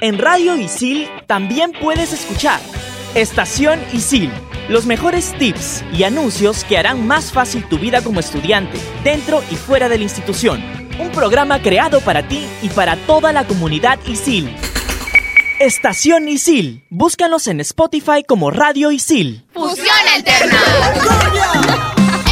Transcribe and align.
En 0.00 0.18
Radio 0.18 0.56
Isil 0.56 1.08
también 1.26 1.72
puedes 1.72 2.12
escuchar 2.12 2.60
Estación 3.14 3.80
Isil, 3.92 4.30
los 4.68 4.86
mejores 4.86 5.32
tips 5.38 5.84
y 5.92 6.02
anuncios 6.02 6.64
que 6.64 6.76
harán 6.78 7.06
más 7.06 7.32
fácil 7.32 7.64
tu 7.68 7.78
vida 7.78 8.02
como 8.02 8.20
estudiante, 8.20 8.78
dentro 9.04 9.42
y 9.50 9.56
fuera 9.56 9.88
de 9.88 9.98
la 9.98 10.04
institución. 10.04 10.62
Un 10.98 11.10
programa 11.10 11.62
creado 11.62 12.00
para 12.00 12.26
ti 12.26 12.44
y 12.62 12.68
para 12.70 12.96
toda 12.96 13.32
la 13.32 13.46
comunidad 13.46 13.98
Isil. 14.06 14.54
Estación 15.60 16.28
Isil. 16.28 16.84
Búscanos 16.90 17.46
en 17.46 17.60
Spotify 17.60 18.24
como 18.26 18.50
Radio 18.50 18.90
Isil. 18.90 19.44
Fusión 19.54 19.88
Alterna. 20.14 20.60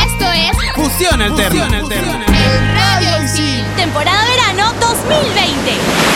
Esto 0.04 0.32
es 0.32 0.74
Fusión 0.74 1.22
Alterna. 1.22 1.78
el 1.78 2.74
Radio 2.74 3.24
Isil. 3.24 3.64
Temporada 3.76 4.24
verano 4.26 4.72
2020. 4.80 6.11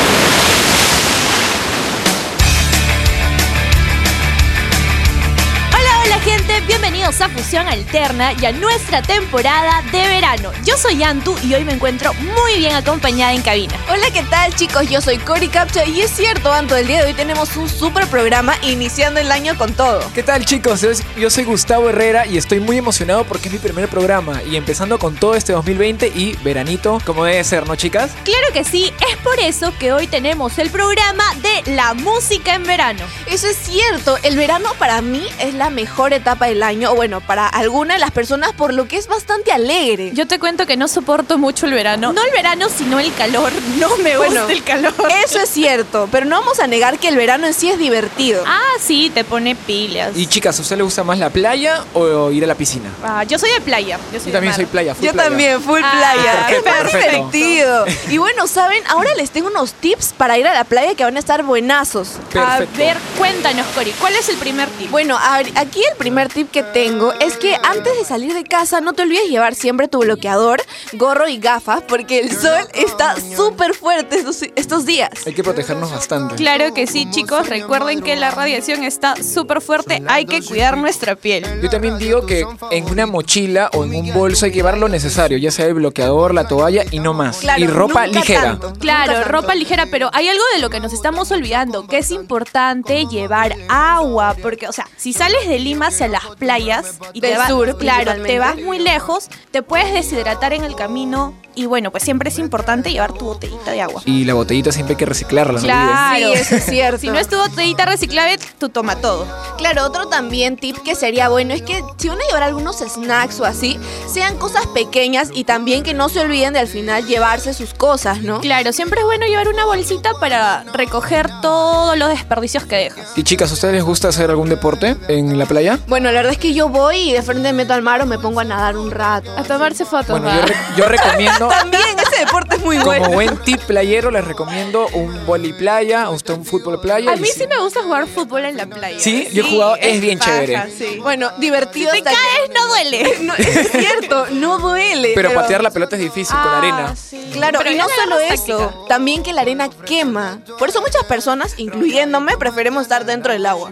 Gente, 6.46 6.66
bienvenidos 6.66 7.20
a 7.20 7.28
Fusión 7.28 7.66
Alterna 7.66 8.32
y 8.40 8.46
a 8.46 8.52
nuestra 8.52 9.02
temporada 9.02 9.82
de 9.90 10.06
verano. 10.06 10.52
Yo 10.64 10.76
soy 10.76 11.02
Antu 11.02 11.36
y 11.42 11.54
hoy 11.54 11.64
me 11.64 11.72
encuentro 11.72 12.12
muy 12.14 12.58
bien 12.58 12.74
acompañada 12.74 13.32
en 13.32 13.42
cabina. 13.42 13.74
Hola, 13.90 14.10
¿qué 14.12 14.22
tal 14.24 14.54
chicos? 14.54 14.88
Yo 14.88 15.00
soy 15.00 15.18
Cory 15.18 15.48
Capcha 15.48 15.84
y 15.84 16.00
es 16.00 16.10
cierto, 16.10 16.52
Anto, 16.52 16.76
el 16.76 16.86
día 16.86 17.00
de 17.00 17.06
hoy 17.06 17.14
tenemos 17.14 17.56
un 17.56 17.68
super 17.68 18.06
programa 18.06 18.54
iniciando 18.62 19.20
el 19.20 19.32
año 19.32 19.56
con 19.56 19.72
todo. 19.74 20.00
¿Qué 20.14 20.22
tal 20.22 20.44
chicos? 20.44 20.84
Yo 21.16 21.30
soy 21.30 21.44
Gustavo 21.44 21.88
Herrera 21.88 22.26
y 22.26 22.36
estoy 22.36 22.60
muy 22.60 22.78
emocionado 22.78 23.24
porque 23.24 23.48
es 23.48 23.54
mi 23.54 23.58
primer 23.58 23.88
programa 23.88 24.42
y 24.42 24.56
empezando 24.56 24.98
con 24.98 25.14
todo 25.14 25.34
este 25.34 25.52
2020 25.52 26.08
y 26.14 26.36
veranito, 26.44 27.00
como 27.04 27.24
debe 27.24 27.42
ser, 27.44 27.66
¿no 27.66 27.76
chicas? 27.76 28.10
Claro 28.24 28.46
que 28.52 28.64
sí, 28.64 28.92
es 29.10 29.16
por 29.18 29.38
eso 29.40 29.72
que 29.78 29.92
hoy 29.92 30.06
tenemos 30.06 30.58
el 30.58 30.70
programa 30.70 31.24
de 31.36 31.72
la 31.72 31.94
música 31.94 32.54
en 32.54 32.64
verano. 32.64 33.04
Eso 33.26 33.48
es 33.48 33.56
cierto, 33.56 34.18
el 34.22 34.36
verano 34.36 34.70
para 34.78 35.00
mí 35.00 35.26
es 35.40 35.54
la 35.54 35.70
mejor 35.70 36.12
etapa 36.12 36.35
del 36.44 36.62
año, 36.62 36.92
o 36.92 36.94
bueno, 36.94 37.22
para 37.22 37.48
algunas 37.48 37.96
de 37.96 38.00
las 38.00 38.10
personas 38.10 38.52
por 38.52 38.74
lo 38.74 38.86
que 38.86 38.98
es 38.98 39.08
bastante 39.08 39.52
alegre. 39.52 40.10
Yo 40.12 40.26
te 40.26 40.38
cuento 40.38 40.66
que 40.66 40.76
no 40.76 40.86
soporto 40.88 41.38
mucho 41.38 41.64
el 41.64 41.72
verano. 41.72 42.12
No 42.12 42.22
el 42.22 42.30
verano, 42.30 42.66
sino 42.68 43.00
el 43.00 43.12
calor. 43.14 43.50
No 43.78 43.88
me 43.98 44.16
gusta 44.18 44.32
Bueno, 44.44 44.48
el 44.50 44.62
calor. 44.62 44.92
Eso 45.24 45.40
es 45.40 45.48
cierto, 45.48 46.08
pero 46.12 46.26
no 46.26 46.38
vamos 46.40 46.60
a 46.60 46.66
negar 46.66 46.98
que 46.98 47.08
el 47.08 47.16
verano 47.16 47.46
en 47.46 47.54
sí 47.54 47.70
es 47.70 47.78
divertido. 47.78 48.44
Ah, 48.46 48.60
sí, 48.78 49.10
te 49.14 49.24
pone 49.24 49.54
pilas. 49.56 50.10
Y 50.14 50.26
chicas, 50.26 50.58
¿a 50.58 50.62
usted 50.62 50.76
le 50.76 50.82
gusta 50.82 51.02
más 51.02 51.18
la 51.18 51.30
playa 51.30 51.82
o 51.94 52.30
ir 52.30 52.44
a 52.44 52.46
la 52.46 52.54
piscina? 52.54 52.90
Ah, 53.02 53.24
yo 53.24 53.38
soy 53.38 53.50
de 53.50 53.60
playa. 53.62 53.98
Yo, 54.12 54.18
soy 54.20 54.26
Yo 54.26 54.32
también 54.32 54.52
de 54.52 54.56
soy 54.56 54.66
playa, 54.66 54.94
full 54.94 55.04
Yo 55.06 55.12
playa. 55.12 55.28
también, 55.30 55.62
full 55.62 55.80
Ah, 55.82 56.12
playa. 56.14 56.32
perfecto, 56.32 56.56
es 56.56 56.64
más 56.74 56.92
perfecto. 56.92 57.30
divertido. 57.32 57.84
Y 58.10 58.18
bueno, 58.18 58.46
¿saben? 58.46 58.82
Ahora 58.88 59.10
les 59.16 59.30
tengo 59.30 59.48
unos 59.48 59.72
tips 59.72 60.12
para 60.16 60.36
ir 60.38 60.46
a 60.46 60.54
la 60.54 60.64
playa 60.64 60.94
que 60.94 61.04
van 61.04 61.16
a 61.16 61.18
estar 61.18 61.42
buenazos. 61.42 62.16
A 62.16 62.58
Perfecto. 62.58 62.78
ver, 62.78 62.96
cuéntanos, 63.18 63.66
Cori, 63.74 63.92
¿cuál 63.92 64.14
es 64.16 64.28
el 64.28 64.36
primer 64.36 64.68
tip? 64.70 64.90
Bueno, 64.90 65.16
a 65.20 65.38
ver, 65.38 65.52
aquí 65.56 65.80
el 65.90 65.96
primer 65.96 66.25
tip 66.28 66.50
que 66.50 66.62
tengo 66.62 67.12
es 67.20 67.36
que 67.36 67.56
antes 67.62 67.96
de 67.98 68.04
salir 68.04 68.34
de 68.34 68.44
casa 68.44 68.80
no 68.80 68.92
te 68.92 69.02
olvides 69.02 69.28
llevar 69.28 69.54
siempre 69.54 69.88
tu 69.88 70.00
bloqueador, 70.00 70.62
gorro 70.94 71.28
y 71.28 71.38
gafas 71.38 71.82
porque 71.82 72.20
el 72.20 72.32
sol 72.32 72.66
está 72.74 73.16
súper 73.36 73.74
fuerte 73.74 74.16
estos, 74.16 74.42
estos 74.56 74.86
días. 74.86 75.10
Hay 75.26 75.34
que 75.34 75.42
protegernos 75.42 75.90
bastante. 75.90 76.36
Claro 76.36 76.74
que 76.74 76.86
sí, 76.86 77.08
chicos. 77.10 77.48
Recuerden 77.48 78.00
que 78.02 78.16
la 78.16 78.30
radiación 78.30 78.82
está 78.84 79.14
súper 79.22 79.60
fuerte. 79.60 80.02
Hay 80.08 80.26
que 80.26 80.42
cuidar 80.42 80.76
nuestra 80.76 81.16
piel. 81.16 81.44
Yo 81.62 81.70
también 81.70 81.98
digo 81.98 82.26
que 82.26 82.46
en 82.70 82.84
una 82.90 83.06
mochila 83.06 83.70
o 83.74 83.84
en 83.84 83.94
un 83.94 84.14
bolso 84.14 84.46
hay 84.46 84.52
que 84.52 84.56
llevar 84.58 84.78
lo 84.78 84.88
necesario, 84.88 85.38
ya 85.38 85.50
sea 85.50 85.66
el 85.66 85.74
bloqueador, 85.74 86.34
la 86.34 86.48
toalla 86.48 86.84
y 86.90 86.98
no 87.00 87.14
más. 87.14 87.38
Claro, 87.38 87.62
y 87.62 87.66
ropa 87.66 88.06
ligera. 88.06 88.42
tanto, 88.42 88.72
Claro, 88.78 89.24
ropa 89.24 89.54
ligera, 89.54 89.86
pero 89.90 90.10
hay 90.12 90.28
algo 90.28 90.42
de 90.54 90.60
lo 90.60 90.70
que 90.70 90.80
nos 90.80 90.92
estamos 90.92 91.30
olvidando, 91.30 91.86
que 91.86 91.98
es 91.98 92.10
importante 92.10 93.06
llevar 93.06 93.54
agua, 93.68 94.34
porque, 94.42 94.68
o 94.68 94.72
sea, 94.72 94.88
si 94.96 95.12
sales 95.12 95.48
de 95.48 95.58
Lima 95.58 95.88
hacia 95.88 96.08
las 96.24 96.36
playas 96.36 96.98
y 97.12 97.20
te 97.20 97.36
sur, 97.46 97.76
claro, 97.78 98.22
te 98.22 98.38
vas 98.38 98.56
muy 98.56 98.78
lejos, 98.78 99.28
te 99.50 99.62
puedes 99.62 99.92
deshidratar 99.92 100.52
en 100.52 100.64
el 100.64 100.74
camino 100.74 101.34
y 101.56 101.66
bueno, 101.66 101.90
pues 101.90 102.04
siempre 102.04 102.28
es 102.28 102.38
importante 102.38 102.92
llevar 102.92 103.12
tu 103.12 103.24
botellita 103.24 103.72
de 103.72 103.80
agua. 103.82 104.02
Y 104.04 104.24
la 104.24 104.34
botellita 104.34 104.70
siempre 104.72 104.92
hay 104.92 104.98
que 104.98 105.06
reciclarla, 105.06 105.54
no. 105.60 105.64
Claro, 105.64 106.16
Sí, 106.16 106.32
eso 106.34 106.56
es 106.56 106.64
cierto. 106.66 107.00
Si 107.00 107.08
no 107.08 107.18
es 107.18 107.28
tu 107.28 107.36
botellita 107.36 107.84
reciclable, 107.86 108.38
tú 108.58 108.68
toma 108.68 108.96
todo. 108.96 109.26
Claro, 109.58 109.84
otro 109.84 110.06
también 110.08 110.56
tip 110.56 110.76
que 110.84 110.94
sería 110.94 111.28
bueno 111.28 111.54
es 111.54 111.62
que 111.62 111.82
si 111.96 112.08
van 112.08 112.18
a 112.20 112.24
llevar 112.26 112.42
algunos 112.44 112.76
snacks 112.78 113.40
o 113.40 113.44
así, 113.44 113.78
sean 114.06 114.36
cosas 114.38 114.66
pequeñas 114.68 115.30
y 115.34 115.44
también 115.44 115.82
que 115.82 115.94
no 115.94 116.08
se 116.08 116.20
olviden 116.20 116.52
de 116.52 116.60
al 116.60 116.68
final 116.68 117.06
llevarse 117.06 117.54
sus 117.54 117.74
cosas, 117.74 118.20
¿no? 118.20 118.40
Claro, 118.40 118.72
siempre 118.72 119.00
es 119.00 119.06
bueno 119.06 119.26
llevar 119.26 119.48
una 119.48 119.64
bolsita 119.64 120.12
para 120.20 120.64
recoger 120.74 121.28
todos 121.42 121.96
los 121.96 122.08
desperdicios 122.10 122.64
que 122.64 122.76
dejas. 122.76 123.08
Y 123.16 123.22
chicas, 123.24 123.50
¿a 123.50 123.54
ustedes 123.54 123.74
les 123.74 123.82
gusta 123.84 124.08
hacer 124.08 124.30
algún 124.30 124.48
deporte 124.48 124.96
en 125.08 125.38
la 125.38 125.46
playa? 125.46 125.78
Bueno, 125.88 126.10
la 126.12 126.18
verdad 126.18 126.32
es 126.32 126.38
que 126.38 126.52
yo 126.54 126.68
voy 126.68 126.96
y 126.96 127.12
de 127.12 127.22
frente 127.22 127.42
me 127.52 127.52
meto 127.64 127.72
al 127.74 127.82
mar 127.82 128.02
o 128.02 128.06
me 128.06 128.18
pongo 128.18 128.40
a 128.40 128.44
nadar 128.44 128.76
un 128.76 128.90
rato. 128.90 129.30
A 129.36 129.42
tomarse 129.42 129.84
fotos. 129.84 130.08
Bueno, 130.20 130.26
va. 130.26 130.36
yo, 130.36 130.42
re- 130.46 130.54
yo 130.76 130.84
recomiendo, 130.88 131.45
También 131.48 131.82
ese 131.98 132.24
deporte 132.24 132.56
es 132.56 132.62
muy 132.62 132.76
como 132.78 132.86
bueno. 132.90 133.08
buen 133.10 133.36
tip 133.38 133.60
playero, 133.62 134.10
les 134.10 134.24
recomiendo 134.24 134.86
un 134.92 135.26
voli 135.26 135.52
playa, 135.52 136.02
a 136.02 136.10
usted 136.10 136.34
un 136.34 136.44
fútbol 136.44 136.80
playa. 136.80 137.12
A 137.12 137.16
mí 137.16 137.26
si- 137.28 137.40
sí 137.40 137.46
me 137.46 137.58
gusta 137.58 137.82
jugar 137.82 138.06
fútbol 138.06 138.44
en 138.44 138.56
la 138.56 138.66
playa. 138.66 138.98
Sí, 138.98 139.28
yo 139.32 139.42
he 139.44 139.50
jugado, 139.50 139.76
es 139.76 140.00
bien 140.00 140.18
paja, 140.18 140.30
chévere. 140.40 140.70
sí. 140.76 140.98
Bueno, 141.00 141.30
divertido 141.38 141.90
Te 141.92 141.98
hasta 141.98 142.10
que- 142.10 142.16
caes, 142.16 142.50
no 142.54 142.68
duele. 142.68 143.16
No, 143.26 143.34
es 143.34 143.70
cierto, 143.72 144.26
no 144.30 144.58
duele. 144.58 145.12
Pero 145.14 145.32
patear 145.34 145.62
la 145.62 145.70
pelota 145.70 145.96
es 145.96 146.02
difícil 146.02 146.36
con 146.36 146.48
Ah, 146.48 146.58
arena. 146.58 146.96
sí. 146.96 147.30
Claro, 147.32 147.58
Pero 147.58 147.72
y 147.72 147.76
no 147.76 147.86
solo 147.88 148.18
eso, 148.20 148.58
táctica. 148.58 148.74
también 148.88 149.22
que 149.22 149.32
la 149.32 149.42
arena 149.42 149.68
quema. 149.84 150.40
Por 150.58 150.68
eso 150.68 150.80
muchas 150.80 151.04
personas, 151.04 151.54
incluyéndome, 151.58 152.36
preferimos 152.36 152.82
estar 152.82 153.04
dentro 153.04 153.32
del 153.32 153.46
agua. 153.46 153.70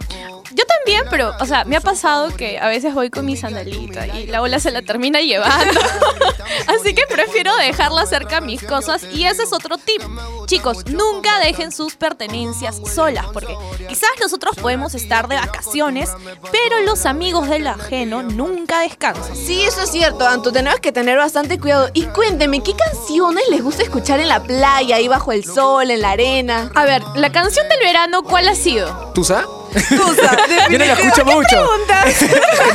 Yo 0.55 0.65
también, 0.67 1.05
pero, 1.11 1.33
o 1.41 1.47
sea, 1.47 1.65
me 1.65 1.77
ha 1.77 1.81
pasado 1.81 2.35
que 2.37 2.59
a 2.59 2.69
veces 2.69 2.95
voy 2.95 3.11
con 3.11 3.27
mi 3.27 3.37
sandalita 3.37 4.07
y 4.07 4.27
la 4.27 4.41
ola 4.41 4.61
se 4.61 4.71
la 4.71 4.83
termina 4.83 5.21
llevando. 5.21 5.81
Así 6.69 6.95
que 6.95 7.03
prefiero 7.09 7.55
dejarla 7.57 8.07
cerca 8.07 8.37
a 8.37 8.41
mis 8.41 8.63
cosas. 8.63 9.03
Y 9.13 9.25
ese 9.25 9.43
es 9.43 9.53
otro 9.53 9.79
tip. 9.79 10.01
Chicos, 10.47 10.87
nunca 10.87 11.41
dejen 11.41 11.73
sus 11.73 11.97
pertenencias 11.97 12.81
solas, 12.95 13.27
porque 13.33 13.57
quizás 13.89 14.11
nosotros 14.21 14.55
podemos 14.57 14.95
estar 14.95 15.27
de 15.27 15.37
vacaciones, 15.37 16.11
pero 16.53 16.83
los 16.83 17.05
amigos 17.07 17.49
del 17.49 17.67
ajeno 17.67 18.23
nunca 18.23 18.81
descansan. 18.81 19.35
Sí, 19.35 19.63
eso 19.63 19.83
es 19.83 19.91
cierto, 19.91 20.27
Anto. 20.27 20.53
Tenemos 20.53 20.79
que 20.79 20.93
tener 20.93 21.19
bastante 21.19 21.59
cuidado. 21.59 21.91
Y 21.95 22.07
cuénteme, 22.07 22.63
¿qué 22.63 22.75
canciones 22.77 23.45
les 23.51 23.63
gusta 23.63 23.83
escuchar 23.83 24.21
en 24.21 24.29
la 24.29 24.43
playa, 24.43 24.97
ahí 24.97 25.09
bajo 25.09 25.33
el 25.33 25.45
sol, 25.45 25.91
en 25.91 26.01
la 26.01 26.13
arena? 26.13 26.71
A 26.77 26.85
ver, 26.85 27.03
la 27.17 27.33
canción 27.33 27.69
del 27.69 27.81
verano, 27.81 28.23
¿cuál 28.23 28.49
ha 28.49 28.55
sido? 28.55 29.13
¿Tusa? 29.15 29.45
Tusa, 29.89 30.37
Yo 30.71 30.79
no 30.79 30.85
la 30.85 30.93
escucho 30.93 31.25
mucho. 31.25 31.49
preguntas? 31.49 32.17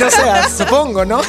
no 0.00 0.10
sé, 0.10 0.56
supongo, 0.58 1.04
¿no? 1.04 1.20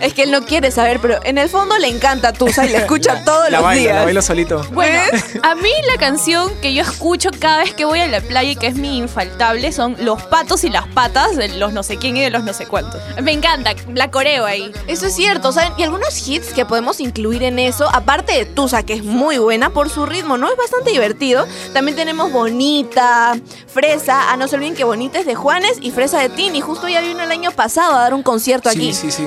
Es 0.00 0.14
que 0.14 0.22
él 0.24 0.30
no 0.30 0.42
quiere 0.44 0.70
saber, 0.70 1.00
pero 1.00 1.18
en 1.24 1.38
el 1.38 1.48
fondo 1.48 1.78
le 1.78 1.88
encanta 1.88 2.32
Tusa 2.32 2.66
y 2.66 2.68
la 2.72 2.78
escucha 2.78 3.24
todos 3.24 3.50
la 3.50 3.58
los 3.58 3.62
bailo, 3.62 3.82
días. 3.82 3.94
la 3.96 4.04
bailo 4.04 4.22
solito. 4.22 4.62
Bueno, 4.72 4.98
¿Ves? 5.12 5.24
a 5.42 5.54
mí 5.54 5.70
la 5.86 5.98
canción 5.98 6.50
que 6.60 6.74
yo 6.74 6.82
escucho 6.82 7.30
cada 7.38 7.58
vez 7.58 7.74
que 7.74 7.84
voy 7.84 8.00
a 8.00 8.06
la 8.06 8.20
playa 8.20 8.50
y 8.50 8.56
que 8.56 8.66
es 8.66 8.74
mi 8.76 8.98
infaltable 8.98 9.72
son 9.72 9.96
Los 10.00 10.22
patos 10.24 10.64
y 10.64 10.70
las 10.70 10.86
patas 10.88 11.36
de 11.36 11.48
los 11.48 11.72
no 11.72 11.82
sé 11.82 11.96
quién 11.96 12.16
y 12.16 12.20
de 12.20 12.30
los 12.30 12.44
no 12.44 12.52
sé 12.52 12.66
cuántos. 12.66 13.00
Me 13.22 13.32
encanta, 13.32 13.74
la 13.94 14.10
coreo 14.10 14.44
ahí. 14.44 14.72
Eso 14.86 15.06
es 15.06 15.14
cierto, 15.14 15.52
¿saben? 15.52 15.72
Y 15.76 15.82
algunos 15.82 16.26
hits 16.28 16.52
que 16.52 16.64
podemos 16.66 17.00
incluir 17.00 17.42
en 17.42 17.58
eso, 17.58 17.88
aparte 17.92 18.32
de 18.32 18.44
Tusa, 18.46 18.82
que 18.84 18.94
es 18.94 19.04
muy 19.04 19.38
buena 19.38 19.70
por 19.70 19.88
su 19.90 20.06
ritmo, 20.06 20.36
¿no? 20.36 20.50
Es 20.50 20.56
bastante 20.56 20.90
divertido. 20.90 21.46
También 21.72 21.96
tenemos 21.96 22.30
Bonita, 22.32 23.36
Fresa. 23.66 24.32
Ah, 24.32 24.36
no 24.36 24.48
se 24.48 24.56
olviden 24.56 24.74
que 24.74 24.84
Bonita 24.84 25.18
es 25.18 25.26
de 25.26 25.34
Juanes 25.34 25.78
y 25.80 25.90
Fresa 25.90 26.18
de 26.20 26.28
Tini. 26.28 26.60
Justo 26.60 26.88
ya 26.88 27.00
vino 27.00 27.22
el 27.22 27.30
año 27.30 27.50
pasado 27.52 27.94
a 27.94 28.00
dar 28.02 28.14
un 28.14 28.22
concierto 28.22 28.68
aquí. 28.68 28.92
Sí, 28.92 29.10
sí, 29.10 29.24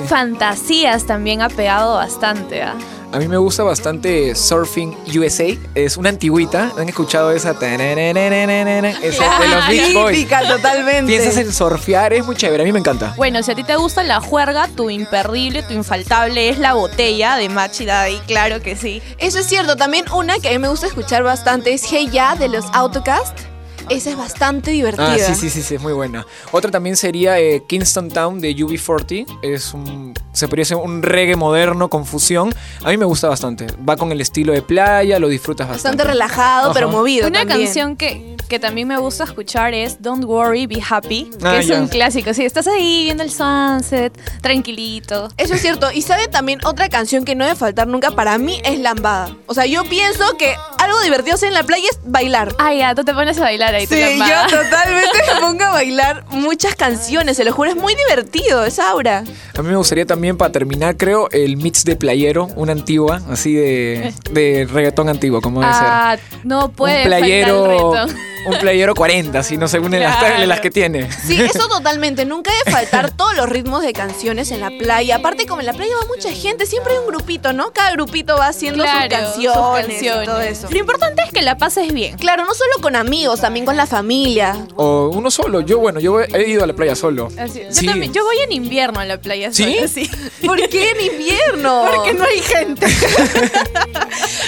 También 1.06 1.42
ha 1.42 1.48
pegado 1.48 1.94
bastante, 1.94 2.62
¿ah? 2.62 2.74
A 3.12 3.18
mí 3.18 3.26
me 3.26 3.38
gusta 3.38 3.64
bastante 3.64 4.36
Surfing 4.36 4.96
USA. 5.18 5.46
Es 5.74 5.96
una 5.96 6.10
antigüita. 6.10 6.70
¿Han 6.78 6.88
escuchado 6.88 7.32
esa? 7.32 7.50
Esa 7.50 9.38
de 9.40 9.48
los 9.48 9.68
Beach 9.68 9.94
Boys. 9.94 10.16
Típica, 10.16 10.46
totalmente. 10.46 11.06
Piensas 11.06 11.36
en 11.36 11.52
surfear, 11.52 12.12
es 12.12 12.24
muy 12.24 12.36
chévere. 12.36 12.62
A 12.62 12.66
mí 12.66 12.72
me 12.72 12.78
encanta. 12.78 13.12
Bueno, 13.16 13.42
si 13.42 13.50
a 13.50 13.56
ti 13.56 13.64
te 13.64 13.74
gusta 13.74 14.04
la 14.04 14.20
juerga, 14.20 14.68
tu 14.68 14.90
imperdible, 14.90 15.64
tu 15.64 15.74
infaltable 15.74 16.50
es 16.50 16.58
la 16.58 16.74
botella 16.74 17.34
de 17.34 17.48
Machi 17.48 17.84
Daddy, 17.84 18.20
claro 18.28 18.62
que 18.62 18.76
sí. 18.76 19.02
Eso 19.18 19.40
es 19.40 19.46
cierto. 19.46 19.74
También 19.74 20.04
una 20.12 20.38
que 20.38 20.48
a 20.48 20.52
mí 20.52 20.58
me 20.58 20.68
gusta 20.68 20.86
escuchar 20.86 21.24
bastante 21.24 21.74
es 21.74 21.82
Hey 21.90 22.08
Ya 22.12 22.36
de 22.36 22.48
los 22.48 22.66
Autocast. 22.72 23.49
Esa 23.90 24.10
es 24.10 24.16
bastante 24.16 24.70
divertida. 24.70 25.12
Ah, 25.14 25.18
sí, 25.18 25.34
sí, 25.34 25.50
sí, 25.50 25.62
sí, 25.62 25.74
es 25.74 25.82
muy 25.82 25.92
buena. 25.92 26.26
Otra 26.52 26.70
también 26.70 26.96
sería 26.96 27.38
eh, 27.40 27.62
Kingston 27.66 28.08
Town 28.10 28.40
de 28.40 28.54
UB40. 28.54 29.26
Es 29.42 29.74
un. 29.74 30.14
Se 30.32 30.46
podría 30.48 30.64
ser 30.64 30.76
un 30.76 31.02
reggae 31.02 31.36
moderno 31.36 31.90
con 31.90 32.06
fusión. 32.06 32.54
A 32.84 32.90
mí 32.90 32.96
me 32.96 33.04
gusta 33.04 33.28
bastante. 33.28 33.66
Va 33.88 33.96
con 33.96 34.12
el 34.12 34.20
estilo 34.20 34.52
de 34.52 34.62
playa, 34.62 35.18
lo 35.18 35.28
disfrutas 35.28 35.68
bastante. 35.68 35.98
Bastante 35.98 36.12
relajado, 36.12 36.72
pero 36.72 36.88
movido. 36.88 37.26
Una 37.28 37.40
también. 37.40 37.64
canción 37.66 37.96
que 37.96 38.36
que 38.50 38.58
también 38.58 38.88
me 38.88 38.98
gusta 38.98 39.22
escuchar 39.22 39.74
es 39.74 40.02
Don't 40.02 40.24
Worry, 40.24 40.66
Be 40.66 40.82
Happy, 40.90 41.30
que 41.38 41.46
Ah, 41.46 41.58
es 41.60 41.68
ya. 41.68 41.78
un 41.80 41.86
clásico. 41.86 42.34
Sí, 42.34 42.44
estás 42.44 42.66
ahí 42.66 43.04
viendo 43.04 43.22
el 43.22 43.30
sunset, 43.30 44.12
tranquilito. 44.60 45.28
Eso 45.36 45.54
es 45.54 45.62
cierto. 45.62 45.92
Y 45.92 46.02
sabe 46.02 46.26
también 46.26 46.58
otra 46.64 46.88
canción 46.88 47.24
que 47.24 47.36
no 47.36 47.44
debe 47.44 47.56
faltar 47.56 47.86
nunca 47.86 48.10
para 48.10 48.36
mí 48.38 48.60
es 48.64 48.80
Lambada. 48.80 49.36
O 49.46 49.54
sea, 49.54 49.66
yo 49.66 49.84
pienso 49.84 50.36
que 50.36 50.54
algo 50.78 51.00
divertido 51.02 51.36
hacer 51.36 51.48
en 51.48 51.54
la 51.54 51.62
playa 51.62 51.84
es 51.88 52.00
bailar. 52.04 52.52
Ah, 52.58 52.74
ya, 52.74 52.92
tú 52.96 53.04
te 53.04 53.14
pones 53.14 53.38
a 53.38 53.42
bailar 53.42 53.72
ahí, 53.74 53.79
Sí, 53.86 54.18
yo 54.18 54.56
totalmente 54.58 55.18
me 55.34 55.40
pongo 55.46 55.64
a 55.64 55.70
bailar 55.70 56.24
muchas 56.30 56.74
canciones, 56.74 57.36
se 57.36 57.44
lo 57.44 57.52
juro, 57.52 57.70
es 57.70 57.76
muy 57.76 57.94
divertido 57.94 58.64
esa 58.64 58.90
aura. 58.90 59.24
A 59.56 59.62
mí 59.62 59.68
me 59.68 59.76
gustaría 59.76 60.06
también, 60.06 60.36
para 60.36 60.52
terminar, 60.52 60.96
creo, 60.96 61.28
el 61.30 61.56
mix 61.56 61.84
de 61.84 61.96
playero, 61.96 62.46
una 62.56 62.72
antigua, 62.72 63.20
así 63.30 63.54
de, 63.54 64.12
de 64.30 64.68
reggaetón 64.70 65.08
antiguo, 65.08 65.40
como 65.40 65.60
debe 65.60 65.72
Ah, 65.74 66.16
no 66.44 66.70
puede. 66.72 66.98
Un 67.02 67.04
playero, 67.04 67.64
faltar 67.66 68.08
el 68.08 68.08
reto. 68.08 68.20
Un 68.46 68.58
playero 68.58 68.94
40, 68.94 69.38
así, 69.38 69.56
no 69.56 69.68
según 69.68 69.94
en 69.94 70.02
las, 70.02 70.22
en 70.22 70.48
las 70.48 70.60
que 70.60 70.70
tiene. 70.70 71.10
Sí, 71.12 71.40
eso 71.40 71.68
totalmente. 71.68 72.24
Nunca 72.24 72.50
debe 72.64 72.70
faltar 72.76 73.10
todos 73.16 73.36
los 73.36 73.48
ritmos 73.48 73.82
de 73.82 73.92
canciones 73.92 74.50
en 74.50 74.60
la 74.60 74.70
playa. 74.70 75.16
Aparte, 75.16 75.46
como 75.46 75.60
en 75.60 75.66
la 75.66 75.72
playa 75.72 75.92
va 76.00 76.06
mucha 76.06 76.30
gente, 76.32 76.66
siempre 76.66 76.94
hay 76.94 76.98
un 77.00 77.06
grupito, 77.06 77.52
¿no? 77.52 77.72
Cada 77.72 77.92
grupito 77.92 78.36
va 78.36 78.48
haciendo 78.48 78.82
sus, 78.84 78.90
Claro, 78.92 79.08
canciones 79.10 80.02
y 80.02 80.06
todo 80.24 80.40
eso. 80.40 80.68
Lo 80.70 80.78
importante 80.78 81.22
es 81.26 81.32
que 81.32 81.42
la 81.42 81.56
pases 81.58 81.92
bien. 81.92 82.16
Claro, 82.16 82.44
no 82.44 82.54
solo 82.54 82.70
con 82.80 82.96
amigos, 82.96 83.40
también 83.40 83.64
con 83.66 83.76
la 83.76 83.86
familia. 83.86 84.56
O 84.76 85.10
uno 85.14 85.30
solo. 85.30 85.60
Yo, 85.60 85.78
bueno, 85.78 86.00
yo 86.00 86.20
he 86.20 86.48
ido 86.48 86.64
a 86.64 86.66
la 86.66 86.72
playa 86.74 86.94
solo. 86.94 87.28
Así- 87.38 87.60
Yo, 87.60 87.72
Sí. 87.72 87.86
también- 87.86 88.12
yo 88.12 88.24
voy 88.24 88.36
en 88.44 88.52
invierno 88.52 89.00
a 89.00 89.04
la 89.04 89.18
playa. 89.18 89.52
¿Sí? 89.52 89.74
sola, 89.74 89.88
sí. 89.88 90.10
¿Por 90.46 90.68
qué 90.68 90.90
en 90.90 91.12
invierno? 91.14 91.84
Porque 91.94 92.14
no 92.14 92.24
hay 92.24 92.40
gente. 92.40 92.86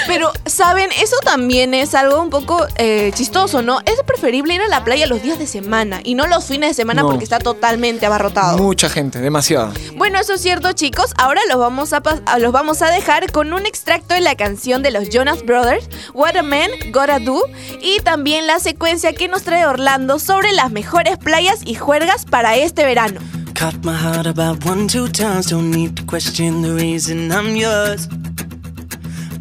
Pero, 0.06 0.32
¿saben? 0.46 0.90
Eso 1.00 1.16
también 1.24 1.74
es 1.74 1.94
algo 1.94 2.20
un 2.20 2.30
poco 2.30 2.66
eh, 2.76 3.12
chistoso, 3.14 3.62
¿no? 3.62 3.80
Es 3.86 4.00
preferible 4.06 4.54
ir 4.54 4.60
a 4.62 4.68
la 4.68 4.84
playa 4.84 5.06
los 5.06 5.22
días 5.22 5.38
de 5.38 5.46
semana 5.46 6.00
y 6.02 6.14
no 6.14 6.26
los 6.26 6.44
fines 6.44 6.70
de 6.70 6.74
semana 6.74 7.02
No. 7.02 7.08
porque 7.08 7.24
está 7.24 7.38
totalmente 7.38 8.06
abarrotado. 8.06 8.58
Mucha 8.58 8.88
gente, 8.88 9.20
demasiada. 9.20 9.72
Bueno, 9.96 10.18
eso 10.20 10.34
es 10.34 10.40
cierto, 10.42 10.72
chicos. 10.72 11.12
Ahora 11.16 11.40
los 11.48 11.58
vamos 11.58 11.92
a, 11.92 12.02
pas- 12.02 12.22
a- 12.26 12.38
los 12.38 12.52
vamos 12.52 12.80
a 12.82 12.90
dejar 12.90 13.30
con 13.32 13.52
un 13.52 13.66
extracto 13.66 14.14
de 14.14 14.20
la 14.20 14.34
canción 14.36 14.82
de 14.82 14.90
los 14.92 15.08
Jonas 15.10 15.44
Brothers, 15.44 15.88
What 16.14 16.36
a 16.36 16.42
Man 16.42 16.70
Gotta 16.92 17.18
Do, 17.18 17.42
y 17.80 17.98
también 18.00 18.46
la 18.46 18.58
secuencia 18.60 19.12
que 19.12 19.28
nos 19.28 19.42
trae 19.42 19.66
Orlando 19.66 20.18
sobre 20.18 20.52
las 20.52 20.70
mejores 20.70 21.18
playas 21.18 21.60
y 21.64 21.74
juergas 21.74 22.24
para 22.24 22.56
este 22.56 22.84
verano. 22.84 23.20
Cut 23.58 23.84
my 23.84 23.92
heart 23.94 24.26
about 24.26 24.64
one, 24.66 24.86
two 24.86 25.08
times. 25.08 25.48
Don't 25.50 25.70
need 25.70 25.94
to 25.94 26.04
question 26.06 26.62
the 26.62 26.72
reason 26.74 27.30
I'm 27.30 27.54
yours. 27.56 28.08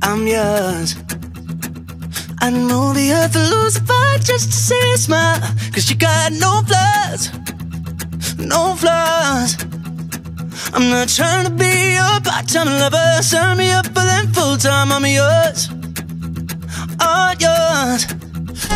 I'm 0.04 0.28
yours. 0.28 0.98
I'd 2.44 2.54
move 2.54 2.96
the 2.96 3.14
earth 3.14 3.34
to 3.34 3.40
lose 3.40 3.76
a 3.78 3.82
fight 3.82 4.22
just 4.24 4.52
to 4.52 4.58
see 4.58 4.90
you 4.90 4.98
smile. 4.98 5.40
Cause 5.72 5.92
you 5.92 5.96
got 5.96 6.32
no 6.32 6.64
flaws. 6.66 7.30
No 8.40 8.76
flaws. 8.76 9.58
I'm 10.74 10.90
not 10.90 11.08
trying 11.10 11.46
to 11.46 11.52
be 11.52 11.94
your 11.94 12.20
part-time 12.22 12.66
lover. 12.66 13.22
Sign 13.22 13.58
me 13.58 13.70
up 13.70 13.86
for 13.86 14.06
them 14.12 14.34
full-time. 14.34 14.92
I'm 14.92 15.06
yours. 15.06 15.70
All 17.00 17.34
yours. 17.46 18.08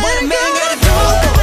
What 0.00 0.22
a 0.22 0.26
man 0.26 0.50
gotta 0.54 1.30
do. 1.32 1.35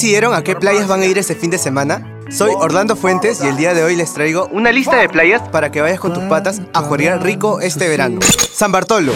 Decidieron 0.00 0.32
a 0.32 0.42
qué 0.42 0.56
playas 0.56 0.88
van 0.88 1.02
a 1.02 1.04
ir 1.04 1.18
este 1.18 1.34
fin 1.34 1.50
de 1.50 1.58
semana? 1.58 2.02
Soy 2.30 2.52
Orlando 2.56 2.96
Fuentes 2.96 3.42
y 3.44 3.48
el 3.48 3.58
día 3.58 3.74
de 3.74 3.84
hoy 3.84 3.96
les 3.96 4.14
traigo 4.14 4.48
una 4.50 4.72
lista 4.72 4.96
de 4.96 5.10
playas 5.10 5.46
para 5.50 5.70
que 5.70 5.82
vayas 5.82 6.00
con 6.00 6.14
tus 6.14 6.22
patas 6.22 6.62
a 6.72 6.80
jugar 6.80 7.22
rico 7.22 7.60
este 7.60 7.86
verano. 7.86 8.18
San 8.50 8.72
Bartolo. 8.72 9.12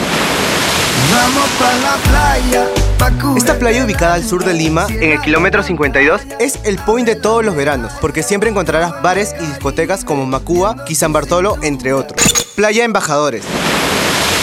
Vamos 1.10 1.48
la 1.80 1.96
playa, 2.10 3.34
Esta 3.34 3.58
playa 3.58 3.82
ubicada 3.82 4.12
al 4.12 4.24
sur 4.24 4.44
de 4.44 4.52
Lima, 4.52 4.86
en 4.90 5.12
el 5.12 5.20
kilómetro 5.22 5.62
52, 5.62 6.20
es 6.38 6.58
el 6.64 6.76
point 6.76 7.06
de 7.08 7.16
todos 7.16 7.42
los 7.42 7.56
veranos, 7.56 7.94
porque 8.02 8.22
siempre 8.22 8.50
encontrarás 8.50 9.00
bares 9.00 9.34
y 9.40 9.46
discotecas 9.46 10.04
como 10.04 10.26
Macúa 10.26 10.84
y 10.86 10.96
San 10.96 11.14
Bartolo, 11.14 11.56
entre 11.62 11.94
otros. 11.94 12.20
Playa 12.56 12.84
Embajadores. 12.84 13.42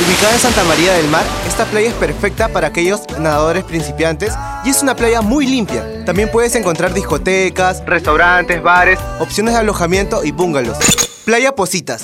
Ubicada 0.07 0.33
en 0.33 0.39
Santa 0.39 0.63
María 0.63 0.93
del 0.93 1.07
Mar, 1.09 1.23
esta 1.47 1.65
playa 1.65 1.89
es 1.89 1.93
perfecta 1.93 2.47
para 2.47 2.67
aquellos 2.67 3.01
nadadores 3.19 3.63
principiantes 3.63 4.33
y 4.65 4.69
es 4.71 4.81
una 4.81 4.95
playa 4.95 5.21
muy 5.21 5.45
limpia. 5.45 6.03
También 6.05 6.31
puedes 6.31 6.55
encontrar 6.55 6.91
discotecas, 6.91 7.83
restaurantes, 7.85 8.63
bares, 8.63 8.99
opciones 9.19 9.53
de 9.53 9.59
alojamiento 9.59 10.23
y 10.23 10.31
bungalows. 10.31 10.77
Playa 11.23 11.53
Positas. 11.53 12.01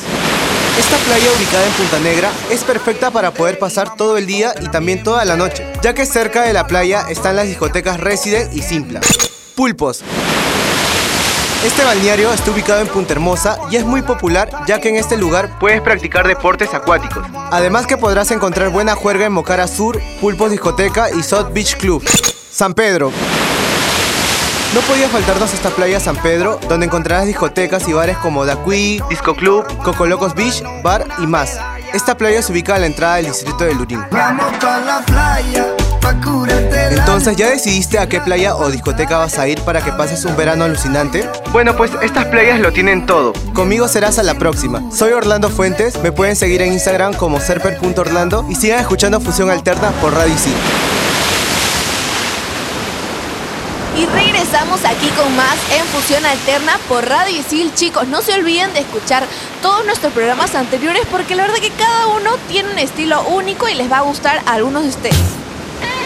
Esta 0.77 0.97
playa 0.97 1.25
ubicada 1.35 1.65
en 1.65 1.73
Punta 1.73 1.99
Negra 1.99 2.31
es 2.51 2.63
perfecta 2.63 3.09
para 3.09 3.31
poder 3.31 3.57
pasar 3.57 3.95
todo 3.95 4.17
el 4.17 4.27
día 4.27 4.53
y 4.61 4.67
también 4.67 5.01
toda 5.01 5.25
la 5.25 5.35
noche, 5.35 5.65
ya 5.81 5.95
que 5.95 6.05
cerca 6.05 6.43
de 6.43 6.53
la 6.53 6.67
playa 6.67 7.07
están 7.09 7.35
las 7.35 7.47
discotecas 7.47 7.99
Resident 7.99 8.55
y 8.55 8.61
Simpla. 8.61 9.01
Pulpos. 9.55 10.03
Este 11.63 11.83
balneario 11.83 12.31
está 12.31 12.51
ubicado 12.51 12.81
en 12.81 12.87
Punta 12.87 13.13
Hermosa 13.13 13.57
y 13.71 13.77
es 13.77 13.83
muy 13.83 14.03
popular 14.03 14.49
ya 14.67 14.79
que 14.79 14.89
en 14.89 14.95
este 14.95 15.17
lugar 15.17 15.57
puedes 15.59 15.81
practicar 15.81 16.27
deportes 16.27 16.73
acuáticos. 16.73 17.25
Además 17.51 17.87
que 17.87 17.97
podrás 17.97 18.29
encontrar 18.31 18.69
buena 18.69 18.95
juerga 18.95 19.25
en 19.25 19.33
Mocara 19.33 19.67
Sur, 19.67 19.99
Pulpos 20.21 20.51
Discoteca 20.51 21.09
y 21.11 21.23
South 21.23 21.51
Beach 21.53 21.75
Club. 21.77 22.03
San 22.51 22.73
Pedro. 22.73 23.11
No 24.75 24.81
podía 24.81 25.09
faltarnos 25.09 25.53
esta 25.53 25.69
playa 25.69 25.99
San 25.99 26.17
Pedro, 26.17 26.59
donde 26.69 26.85
encontrarás 26.85 27.25
discotecas 27.25 27.87
y 27.87 27.93
bares 27.93 28.17
como 28.17 28.45
Daqui, 28.45 29.01
Disco 29.09 29.33
Club, 29.33 29.65
Coco 29.81 30.05
Locos 30.05 30.35
Beach, 30.35 30.61
Bar 30.83 31.07
y 31.19 31.25
más. 31.25 31.57
Esta 31.93 32.15
playa 32.15 32.41
se 32.43 32.51
ubica 32.51 32.75
a 32.75 32.79
la 32.79 32.85
entrada 32.85 33.15
del 33.15 33.27
distrito 33.27 33.63
de 33.63 33.73
Lurín. 33.73 34.05
Vamos 34.11 34.53
la 34.61 35.01
playa, 35.05 35.67
Entonces, 36.89 37.35
¿ya 37.35 37.49
decidiste 37.49 37.99
a 37.99 38.07
qué 38.07 38.21
playa 38.21 38.55
o 38.55 38.69
discoteca 38.69 39.17
vas 39.17 39.37
a 39.39 39.47
ir 39.47 39.59
para 39.61 39.81
que 39.81 39.91
pases 39.91 40.23
un 40.23 40.37
verano 40.37 40.63
alucinante? 40.63 41.29
Bueno, 41.51 41.75
pues 41.75 41.91
estas 42.01 42.25
playas 42.25 42.59
lo 42.59 42.71
tienen 42.71 43.05
todo. 43.05 43.33
Conmigo 43.53 43.87
serás 43.87 44.17
a 44.19 44.23
la 44.23 44.35
próxima. 44.35 44.81
Soy 44.91 45.11
Orlando 45.11 45.49
Fuentes, 45.49 46.01
me 46.01 46.11
pueden 46.11 46.35
seguir 46.35 46.61
en 46.61 46.73
Instagram 46.73 47.13
como 47.13 47.39
serper.orlando 47.39 48.45
y 48.49 48.55
sigan 48.55 48.79
escuchando 48.79 49.19
Fusión 49.19 49.49
Alterna 49.49 49.91
por 50.01 50.13
Radio 50.13 50.33
Isil. 50.33 50.53
Y 53.97 54.05
regresamos 54.05 54.85
aquí 54.85 55.09
con 55.09 55.35
más 55.35 55.55
en 55.71 55.83
Fusión 55.87 56.25
Alterna 56.25 56.77
por 56.87 57.05
Radio 57.07 57.37
Isil. 57.37 57.73
Chicos, 57.73 58.07
no 58.07 58.21
se 58.21 58.33
olviden 58.33 58.73
de 58.73 58.79
escuchar 58.79 59.25
todos 59.61 59.85
nuestros 59.85 60.13
programas 60.13 60.55
anteriores 60.55 61.01
porque 61.11 61.35
la 61.35 61.43
verdad 61.43 61.59
que 61.59 61.71
cada 61.71 62.07
uno 62.07 62.31
tiene 62.47 62.71
un 62.71 62.79
estilo 62.79 63.23
único 63.23 63.67
y 63.67 63.73
les 63.73 63.91
va 63.91 63.97
a 63.97 64.01
gustar 64.01 64.41
a 64.45 64.53
algunos 64.53 64.83
de 64.83 64.89
ustedes. 64.89 65.36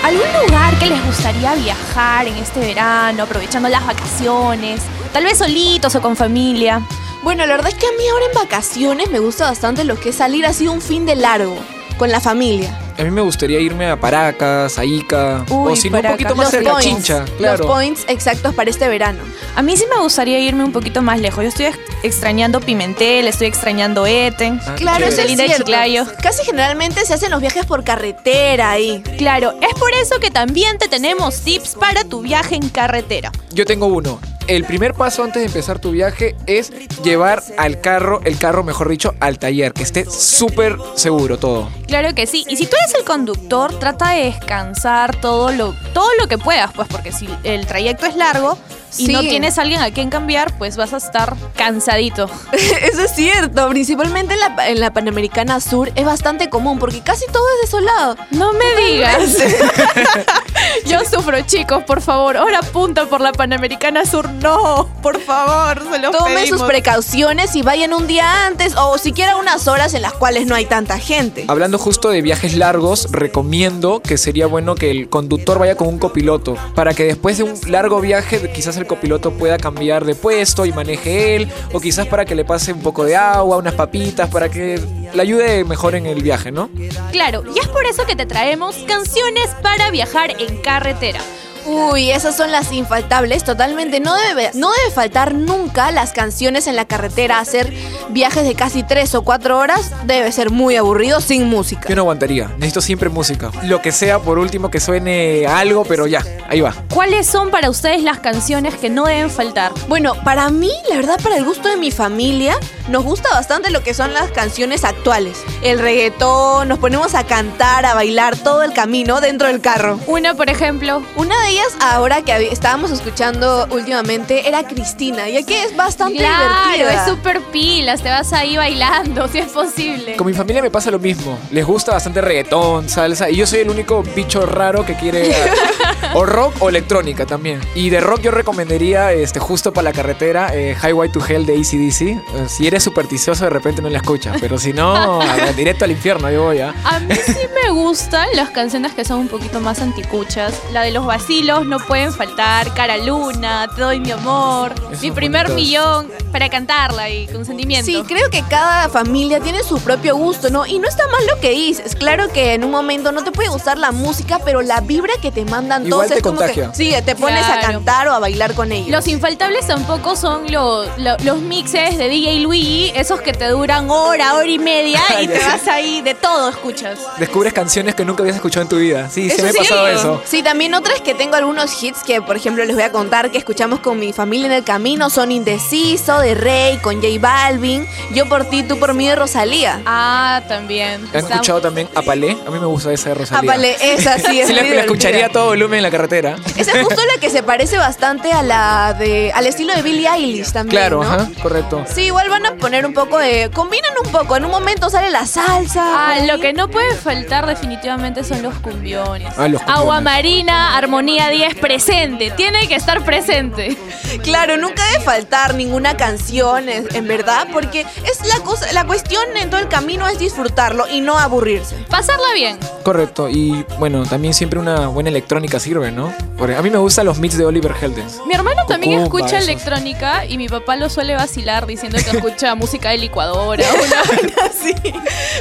¿Algún 0.04 0.28
lugar 0.46 0.78
que 0.80 0.88
les 0.88 1.06
gustaría 1.06 1.54
viajar 1.54 2.28
en 2.28 2.36
este 2.38 2.60
verano, 2.60 3.24
aprovechando 3.24 3.70
las 3.70 3.86
vacaciones? 3.86 4.82
Tal 5.14 5.24
vez 5.24 5.38
solitos 5.38 5.96
o 5.96 6.02
con 6.02 6.16
familia. 6.16 6.82
Bueno, 7.22 7.46
la 7.46 7.56
verdad 7.56 7.70
es 7.70 7.76
que 7.76 7.86
a 7.86 7.92
mí 7.92 8.08
ahora 8.12 8.26
en 8.26 8.34
vacaciones 8.34 9.12
me 9.12 9.20
gusta 9.20 9.46
bastante 9.46 9.84
lo 9.84 10.00
que 10.00 10.10
es 10.10 10.16
salir 10.16 10.48
así 10.48 10.68
un 10.68 10.82
fin 10.82 11.06
de 11.06 11.16
largo 11.16 11.56
con 12.00 12.10
la 12.10 12.20
familia. 12.20 12.81
A 12.98 13.04
mí 13.04 13.12
me 13.12 13.22
gustaría 13.22 13.60
irme 13.60 13.88
a 13.90 14.00
Paracas, 14.00 14.78
a 14.78 14.86
Ica, 14.86 15.46
Uy, 15.50 15.74
o 15.74 15.76
si 15.76 15.90
no, 15.90 15.98
un 16.00 16.04
poquito 16.06 16.36
más 16.36 16.46
Los 16.46 16.52
cerca, 16.52 16.72
points, 16.72 16.88
Chincha, 16.90 17.26
claro. 17.38 17.58
Los 17.60 17.68
points 17.68 18.06
exactos 18.08 18.54
para 18.54 18.70
este 18.70 18.88
verano. 18.88 19.20
A 19.56 19.62
mí 19.62 19.76
sí 19.78 19.86
me 19.94 20.02
gustaría 20.02 20.40
irme 20.40 20.64
un 20.64 20.72
poquito 20.72 21.02
más 21.02 21.20
lejos. 21.20 21.44
Yo 21.44 21.50
estoy 21.50 21.66
ex- 21.68 21.80
extrañando 22.04 22.60
Pimentel, 22.60 23.28
estoy 23.28 23.48
extrañando 23.48 24.06
Eten. 24.06 24.60
Ah, 24.68 24.76
Claro, 24.78 25.06
eso 25.06 25.22
es 25.22 25.28
Linda 25.28 25.44
de 25.44 25.50
cierto. 25.50 25.66
Chiclayo. 25.66 26.06
Casi 26.22 26.44
generalmente 26.46 27.06
se 27.06 27.14
hacen 27.14 27.32
los 27.32 27.42
viajes 27.42 27.66
por 27.66 27.84
carretera 27.84 28.72
ahí. 28.72 29.02
Claro, 29.18 29.54
es 29.62 29.80
por 29.80 29.92
eso 29.94 30.20
que 30.20 30.32
también 30.32 30.78
te 30.78 30.88
tenemos 30.88 31.42
tips 31.42 31.76
para 31.76 32.04
tu 32.04 32.22
viaje 32.22 32.56
en 32.56 32.70
carretera. 32.70 33.32
Yo 33.52 33.66
tengo 33.66 33.88
uno. 33.88 34.20
El 34.48 34.64
primer 34.66 34.94
paso 34.94 35.24
antes 35.24 35.42
de 35.42 35.48
empezar 35.48 35.80
tu 35.80 35.92
viaje 35.92 36.36
es 36.46 36.72
llevar 37.04 37.44
al 37.58 37.82
carro, 37.82 38.22
el 38.26 38.38
carro 38.38 38.64
mejor 38.64 38.90
dicho, 38.90 39.14
al 39.20 39.40
taller, 39.40 39.74
que 39.74 39.84
esté 39.84 40.06
súper 40.06 40.78
seguro 40.96 41.38
todo. 41.38 41.70
Claro 41.88 42.14
que 42.16 42.28
sí. 42.28 42.46
Y 42.48 42.58
si 42.58 42.66
tú 42.66 42.76
eres 42.82 42.94
el 42.96 43.04
conductor, 43.04 43.78
trata 43.80 44.12
de 44.12 44.26
descansar 44.26 45.20
todo 45.20 45.52
lo, 45.52 45.74
todo 45.94 46.10
lo 46.20 46.28
que 46.28 46.38
puedas, 46.38 46.72
pues 46.74 46.88
porque 46.88 47.12
si 47.12 47.28
el 47.44 47.66
trayecto 47.66 48.06
es 48.06 48.16
largo 48.16 48.58
y 48.98 49.06
Sí. 49.08 49.12
no 49.14 49.22
tienes 49.22 49.58
a 49.58 49.62
alguien 49.62 49.82
a 49.82 49.92
quien 49.92 50.10
cambiar, 50.10 50.58
pues 50.58 50.78
vas 50.78 50.94
a 50.94 50.98
estar 50.98 51.36
cansadito. 51.56 52.30
Eso 52.52 53.02
es 53.04 53.12
cierto, 53.16 53.70
principalmente 53.70 54.34
en 54.34 54.40
la, 54.40 54.70
en 54.70 54.80
la 54.80 54.92
Panamericana 54.94 55.60
Sur 55.60 55.92
es 55.96 56.06
bastante 56.06 56.50
común 56.50 56.80
porque 56.80 57.02
casi 57.02 57.26
todo 57.28 57.44
es 57.56 57.72
desolado. 57.72 58.18
No 58.32 58.54
me 58.54 58.66
digas. 58.88 59.38
Yo 60.86 61.00
sufro, 61.06 61.42
chicos, 61.42 61.84
por 61.84 62.02
favor. 62.02 62.38
Hora 62.38 62.62
punta 62.62 63.06
por 63.06 63.22
la 63.22 63.32
Panamericana 63.32 64.06
Sur. 64.06 64.30
No, 64.30 64.90
por 65.02 65.20
favor, 65.22 65.84
se 65.92 66.00
los 66.00 66.12
Tomen 66.12 66.48
sus 66.48 66.62
precauciones 66.64 67.56
y 67.56 67.62
vayan 67.62 67.94
un 67.94 68.08
día 68.08 68.46
antes 68.46 68.76
o 68.78 68.98
siquiera 68.98 69.38
unas 69.38 69.68
horas 69.68 69.94
en 69.94 70.02
las 70.02 70.14
cuales 70.14 70.46
no 70.48 70.56
hay 70.56 70.66
tanta 70.66 70.98
gente. 71.00 71.46
Hablando 71.48 71.78
justo 71.78 72.10
de 72.10 72.22
viajes 72.22 72.56
largos, 72.56 73.08
recomiendo 73.12 74.02
que 74.02 74.18
sería 74.18 74.48
bueno 74.48 74.76
que 74.76 74.92
el 74.92 75.10
conductor 75.10 75.60
vaya 75.60 75.76
con 75.76 75.88
un 75.88 76.00
copiloto, 76.00 76.56
para 76.76 76.94
que 76.94 77.04
después 77.06 77.38
de 77.38 77.44
un 77.44 77.54
largo 77.68 78.02
viaje 78.02 78.52
quizás 78.54 78.78
el 78.82 78.88
copiloto 78.88 79.32
pueda 79.32 79.58
cambiar 79.58 80.06
de 80.06 80.16
puesto 80.16 80.66
y 80.66 80.72
maneje 80.72 81.36
él, 81.36 81.52
o 81.74 81.80
quizás 81.80 82.08
para 82.08 82.26
que 82.26 82.36
le 82.36 82.46
pase 82.46 82.74
un 82.74 82.82
poco 82.82 83.06
de 83.06 83.16
agua, 83.16 83.58
unas 83.58 83.74
papitas, 83.74 84.30
para 84.30 84.50
que 84.50 84.80
le 85.14 85.22
ayude 85.22 85.64
mejor 85.64 85.96
en 85.96 86.06
el 86.06 86.22
viaje, 86.22 86.52
¿no? 86.52 86.70
Claro, 87.12 87.44
y 87.56 87.60
es 87.60 87.68
por 87.68 87.86
eso 87.86 88.06
que 88.06 88.16
te 88.16 88.26
traemos 88.26 88.76
canciones 88.88 89.48
para 89.62 89.92
viajar 89.92 90.36
en 90.40 90.58
carretera. 90.58 91.20
Uy, 91.66 92.12
esas 92.12 92.36
son 92.36 92.52
las 92.52 92.72
infaltables, 92.72 93.44
totalmente. 93.44 94.00
No 94.00 94.16
debe, 94.16 94.52
no 94.54 94.72
debe 94.72 94.92
faltar 94.94 95.36
nunca 95.36 95.92
las 95.92 96.12
canciones 96.12 96.68
en 96.68 96.76
la 96.76 96.86
carretera. 96.86 97.40
Hacer 97.40 97.74
viajes 98.10 98.44
de 98.44 98.56
casi 98.56 98.84
tres 98.84 99.14
o 99.16 99.24
cuatro 99.24 99.58
horas 99.58 99.92
debe 100.06 100.32
ser 100.32 100.50
muy 100.50 100.76
aburrido 100.76 101.22
sin 101.22 101.46
música. 101.46 101.88
Yo 101.88 101.96
no 101.96 102.02
aguantaría, 102.02 102.48
necesito 102.56 102.82
siempre 102.82 103.10
música. 103.10 103.52
Lo 103.64 103.82
que 103.82 103.92
sea, 103.92 104.20
por 104.20 104.40
último, 104.40 104.72
que 104.72 104.80
suene 104.80 105.46
algo, 105.48 105.86
pero 105.86 106.08
ya, 106.08 106.26
ahí 106.50 106.62
va. 106.62 106.74
¿Cuáles 106.94 107.28
son 107.28 107.52
para 107.52 107.70
ustedes 107.70 108.02
las 108.02 108.20
canciones 108.20 108.76
que 108.76 108.90
no 108.90 109.06
deben 109.06 109.30
faltar? 109.30 109.72
Bueno, 109.88 110.14
para 110.24 110.50
mí, 110.50 110.72
la 110.90 110.96
verdad, 110.96 111.20
para 111.22 111.38
el 111.38 111.46
gusto 111.46 111.70
de 111.70 111.78
mi 111.78 111.92
familia, 111.92 112.58
nos 112.90 113.04
gusta 113.04 113.30
bastante 113.32 113.70
lo 113.72 113.84
que 113.84 113.94
son 113.94 114.14
las 114.14 114.32
canciones 114.32 114.84
actuales. 114.84 115.44
El 115.62 115.80
reggaetón, 115.80 116.68
nos 116.68 116.80
ponemos 116.80 117.16
a 117.16 117.24
cantar, 117.26 117.86
a 117.86 117.94
bailar 117.94 118.36
todo 118.38 118.64
el 118.64 118.74
camino 118.74 119.22
dentro 119.22 119.48
del 119.48 119.62
carro. 119.62 120.00
Una, 120.08 120.34
por 120.34 120.50
ejemplo. 120.50 121.02
Una 121.16 121.40
de 121.44 121.50
ellas, 121.50 121.68
ahora 121.82 122.22
que 122.22 122.50
estábamos 122.52 122.92
escuchando 122.92 123.68
últimamente, 123.72 124.48
era 124.48 124.64
Cristina, 124.68 125.30
ya 125.30 125.44
que 125.44 125.64
es 125.64 125.76
bastante 125.76 126.18
Claro, 126.18 126.54
divertida. 126.74 127.04
es 127.06 127.10
súper 127.10 127.42
pilas, 127.52 128.02
te 128.02 128.10
vas 128.10 128.34
ahí 128.34 128.58
bailando, 128.58 129.28
si 129.32 129.40
es 129.40 129.52
posible. 129.52 130.16
Con 130.16 130.28
mi 130.28 130.34
familia 130.34 130.62
me 130.62 130.72
pasa 130.72 130.92
lo 130.92 131.00
mismo. 131.00 131.38
Les 131.52 131.66
gusta 131.66 131.92
bastante 131.94 132.22
reggaetón, 132.22 132.90
salsa, 132.90 133.30
y 133.30 133.36
yo 133.38 133.48
soy 133.48 133.60
el 133.60 133.70
único 133.70 134.04
bicho 134.16 134.46
raro 134.46 134.86
que 134.86 134.96
quiere 134.96 135.34
o 136.14 136.26
rock 136.26 136.56
o 136.60 136.70
electrónica 136.70 137.26
también. 137.26 137.62
Y 137.76 137.90
de 137.90 138.00
rock 138.02 138.22
yo 138.22 138.32
recomendaría, 138.32 139.12
este, 139.14 139.40
justo 139.40 139.72
para 139.74 139.84
la 139.84 139.94
carretera, 139.94 140.52
eh, 140.54 140.76
Highway 140.82 141.12
to 141.12 141.20
Hell 141.26 141.46
de 141.46 141.54
ACDC. 141.58 142.50
Si 142.50 142.68
eres 142.72 142.84
supersticioso, 142.84 143.44
de 143.44 143.50
repente 143.50 143.82
no 143.82 143.90
la 143.90 143.98
escuchas, 143.98 144.38
pero 144.40 144.58
si 144.58 144.74
no, 144.74 145.20
ver, 145.20 145.56
directo 145.56 145.86
al 145.86 145.92
infierno 145.92 146.30
yo 146.32 146.44
voy, 146.44 146.60
¿ah? 146.60 146.74
A 146.86 147.00
mí 147.00 147.14
sí 147.26 147.36
me 147.64 147.72
gustan 147.72 148.28
las 148.34 148.50
canciones 148.50 148.94
que 148.94 149.06
son 149.06 149.20
un 149.20 149.28
poquito 149.28 149.60
más 149.60 149.80
anticuchas. 149.82 150.54
La 150.72 150.82
de 150.82 150.92
los 150.92 151.06
vacilos 151.06 151.66
no 151.66 151.80
pueden 151.80 152.14
faltar. 152.14 152.74
Cara 152.74 152.98
Luna, 152.98 153.68
Te 153.76 153.82
doy 153.82 154.00
mi 154.00 154.12
amor. 154.12 154.74
Esos 154.92 155.02
mi 155.02 155.12
primer 155.12 155.48
bonitos. 155.48 155.56
millón 155.68 156.08
para 156.32 156.50
cantarla 156.50 157.10
y 157.10 157.28
con 157.28 157.46
sentimiento. 157.46 157.86
Sí, 157.86 158.02
creo 158.08 158.30
que 158.30 158.42
cada 158.44 158.88
familia 158.90 159.40
tiene 159.42 159.64
su 159.64 159.80
propio 159.80 160.16
gusto, 160.16 160.50
¿no? 160.50 160.66
Y 160.66 160.80
no 160.80 160.88
está 160.88 161.06
mal 161.08 161.26
lo 161.28 161.40
que 161.40 161.52
dices. 161.52 161.96
Claro 161.96 162.30
que 162.32 162.54
en 162.54 162.64
un 162.64 162.72
momento 162.72 163.12
no 163.12 163.24
te 163.24 163.32
puede 163.32 163.50
gustar 163.50 163.78
la 163.78 163.92
música, 163.92 164.40
pero 164.46 164.62
la 164.62 164.80
vibra 164.82 165.14
que 165.22 165.32
te 165.32 165.44
mandan 165.46 165.86
Igual 165.86 166.08
todos 166.08 166.08
te 166.08 166.16
es 166.18 166.22
como 166.24 166.40
que 166.40 166.70
sí, 166.74 166.94
te 167.06 167.16
pones 167.16 167.46
a 167.46 167.60
cantar 167.60 168.08
o 168.08 168.14
a 168.14 168.20
bailar 168.20 168.54
con 168.54 168.72
ellos. 168.72 168.90
Los 168.90 169.08
infaltables 169.08 169.68
tampoco 169.68 170.16
son 170.16 170.50
lo- 170.52 170.86
lo- 170.98 171.18
los 171.24 171.38
mixes 171.40 171.98
de 171.98 172.08
DJ 172.08 172.40
Luigi, 172.62 172.92
esos 172.96 173.22
que 173.22 173.34
te 173.34 173.48
duran 173.48 173.90
hora, 173.90 174.36
hora 174.36 174.46
y 174.48 174.60
media 174.60 175.02
y 175.22 175.28
te 175.28 175.40
vas 175.40 175.68
ahí, 175.68 176.02
de 176.02 176.14
todo 176.14 176.50
escuchas. 176.50 177.00
Descubres 177.18 177.54
canciones 177.54 177.96
que 177.96 178.06
nunca 178.06 178.22
habías 178.22 178.36
escuchado 178.36 178.62
en 178.64 178.70
tu 178.70 178.78
vida. 178.78 179.10
Sí, 179.10 179.30
se 179.30 179.42
me 179.42 179.50
ha 179.50 179.54
pasado 179.54 179.88
eso. 179.88 180.22
Sí, 180.26 180.44
también 180.44 180.74
otras 180.76 181.02
que 181.02 181.14
tengo 181.16 181.36
algunos 181.36 181.82
hits 181.82 182.04
que, 182.04 182.22
por 182.22 182.36
ejemplo, 182.36 182.64
les 182.64 182.76
voy 182.76 182.84
a 182.84 182.92
contar 182.92 183.32
que 183.32 183.38
escuchamos 183.40 183.80
con 183.80 184.00
mi 184.00 184.14
familia 184.14 184.46
en 184.48 184.52
el 184.54 184.64
camino 184.64 185.10
son 185.10 185.32
Indeciso, 185.32 186.20
de 186.20 186.36
Rey, 186.36 186.78
con 186.78 186.96
J 187.02 187.08
Balvin, 187.20 187.88
Yo 188.14 188.28
por 188.30 188.46
ti, 188.46 188.64
tú 188.64 188.78
por 188.78 188.94
mí 188.94 189.08
de 189.08 189.16
Rosalía. 189.16 189.82
Ah, 189.86 190.42
también. 190.48 191.02
¿Han 191.12 191.16
Está- 191.16 191.34
escuchado 191.36 191.62
también 191.62 191.90
Apalé? 191.96 192.38
A 192.46 192.52
mí 192.52 192.60
me 192.60 192.66
gusta 192.66 192.92
esa 192.94 193.10
de 193.10 193.16
Rosalía. 193.16 193.52
Apale, 193.52 193.76
esa 193.82 194.18
sí 194.20 194.40
es 194.42 194.48
Sí, 194.48 194.54
la, 194.54 194.62
la 194.64 194.82
escucharía 194.82 195.28
a 195.28 195.30
todo 195.30 195.48
volumen 195.48 195.78
en 195.78 195.84
la 195.84 195.92
carretera. 195.92 196.36
Esa 196.58 196.72
es 196.74 196.84
justo 196.86 197.02
la 197.14 197.20
que 197.20 197.30
se 197.30 197.42
parece 197.44 197.78
bastante 197.78 198.32
a 198.32 198.44
la 198.44 198.94
de 198.98 199.32
al 199.34 199.48
estilo 199.48 199.74
de 199.74 199.82
Billie 199.82 200.08
Eilish 200.08 200.52
también, 200.52 200.80
Claro, 200.82 201.04
¿no? 201.04 201.10
ajá, 201.10 201.30
correcto. 201.42 201.86
Sí, 201.94 202.02
igual 202.04 202.30
van 202.30 202.46
a 202.46 202.51
poner 202.60 202.86
un 202.86 202.94
poco 202.94 203.18
de 203.18 203.50
combinan 203.54 203.92
un 204.06 204.12
poco, 204.12 204.36
en 204.38 204.46
un 204.46 204.52
momento 204.52 204.90
sale 204.90 205.10
la 205.10 205.26
salsa. 205.26 205.84
Ah, 206.14 206.20
lo 206.26 206.40
que 206.40 206.54
no 206.54 206.68
puede 206.70 206.94
faltar 206.96 207.46
definitivamente 207.46 208.24
son 208.24 208.42
los 208.44 208.56
cumbiones. 208.56 209.28
Ah, 209.38 209.48
los 209.48 209.62
cumbiones. 209.62 209.70
Agua 209.82 210.02
Marina, 210.02 210.78
Armonía 210.78 211.30
10 211.30 211.56
presente. 211.56 212.32
Tiene 212.32 212.68
que 212.68 212.76
estar 212.76 213.04
presente. 213.04 213.78
Claro, 214.24 214.58
nunca 214.58 214.84
debe 214.92 215.04
faltar 215.04 215.56
ninguna 215.56 215.96
canción, 215.98 216.70
es- 216.70 216.94
en 216.96 217.08
verdad, 217.08 217.48
porque 217.52 217.82
es 217.82 218.26
la 218.28 218.40
cosa, 218.44 218.72
la 218.74 218.86
cuestión 218.86 219.24
en 219.38 219.50
todo 219.50 219.60
el 219.60 219.68
camino 219.68 220.08
es 220.08 220.20
disfrutarlo 220.20 220.88
y 220.88 221.02
no 221.02 221.18
aburrirse. 221.18 221.76
Pasarla 221.90 222.34
bien. 222.36 222.58
Correcto. 222.84 223.30
Y 223.30 223.66
bueno, 223.80 224.04
también 224.06 224.34
siempre 224.34 224.60
una 224.60 224.88
buena 224.88 225.10
electrónica 225.10 225.60
sirve, 225.60 225.92
¿no? 225.92 226.14
Porque 226.38 226.56
a 226.56 226.62
mí 226.62 226.70
me 226.70 226.78
gustan 226.80 227.06
los 227.06 227.20
mix 227.20 227.38
de 227.38 227.46
Oliver 227.46 227.74
Heldens. 227.80 228.20
Mi 228.28 228.34
hermano 228.34 228.66
también 228.68 229.04
Cucumba, 229.04 229.26
escucha 229.26 229.38
esos. 229.38 229.50
electrónica 229.50 230.26
y 230.26 230.38
mi 230.38 230.48
papá 230.50 230.76
lo 230.76 230.90
suele 230.90 231.16
vacilar 231.16 231.66
diciendo 231.68 231.98
que 232.04 232.10
escucha 232.18 232.41
música 232.56 232.90
de 232.90 232.98
licuadora. 232.98 233.64
Una 233.74 234.04
vaina 234.10 234.34
así. 234.50 234.74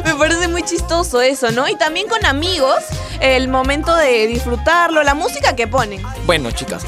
Me 0.04 0.14
parece 0.14 0.48
muy 0.48 0.62
chistoso 0.62 1.20
eso, 1.20 1.50
¿no? 1.50 1.68
Y 1.68 1.76
también 1.76 2.06
con 2.08 2.24
amigos, 2.26 2.76
el 3.20 3.48
momento 3.48 3.94
de 3.96 4.26
disfrutarlo, 4.26 5.02
la 5.02 5.14
música 5.14 5.54
que 5.56 5.66
ponen. 5.66 6.02
Bueno, 6.26 6.50
chicas. 6.52 6.82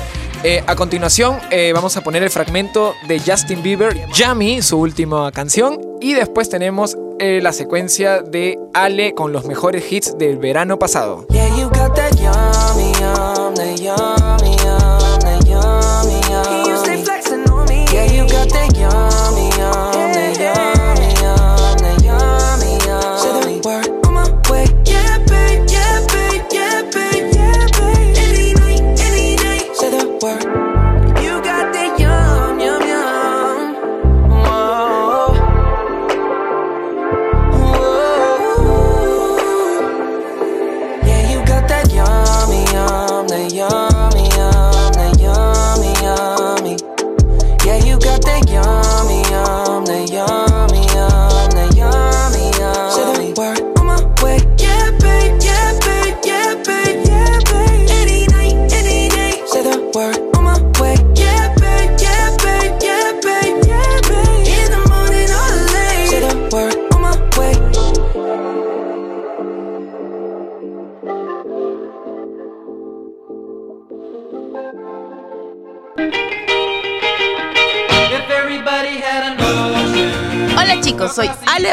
eh, 0.44 0.62
a 0.66 0.74
continuación 0.76 1.38
eh, 1.50 1.72
vamos 1.74 1.96
a 1.96 2.00
poner 2.02 2.22
el 2.22 2.30
fragmento 2.30 2.94
de 3.06 3.20
Justin 3.20 3.62
Bieber, 3.62 4.06
Yummy, 4.12 4.62
su 4.62 4.78
última 4.78 5.30
canción. 5.32 5.78
Y 6.00 6.14
después 6.14 6.48
tenemos 6.48 6.96
eh, 7.20 7.40
la 7.42 7.52
secuencia 7.52 8.22
de 8.22 8.58
Ale 8.74 9.14
con 9.14 9.32
los 9.32 9.44
mejores 9.44 9.90
hits 9.92 10.16
del 10.18 10.38
verano 10.38 10.78
pasado. 10.78 11.26
Yeah, 11.30 11.48
you 11.56 11.68
got 11.68 11.94
that 11.94 12.12
yummy, 12.16 12.92
yum, 12.98 13.54
that 13.54 13.76
yummy, 13.78 13.84
yum, 13.84 14.21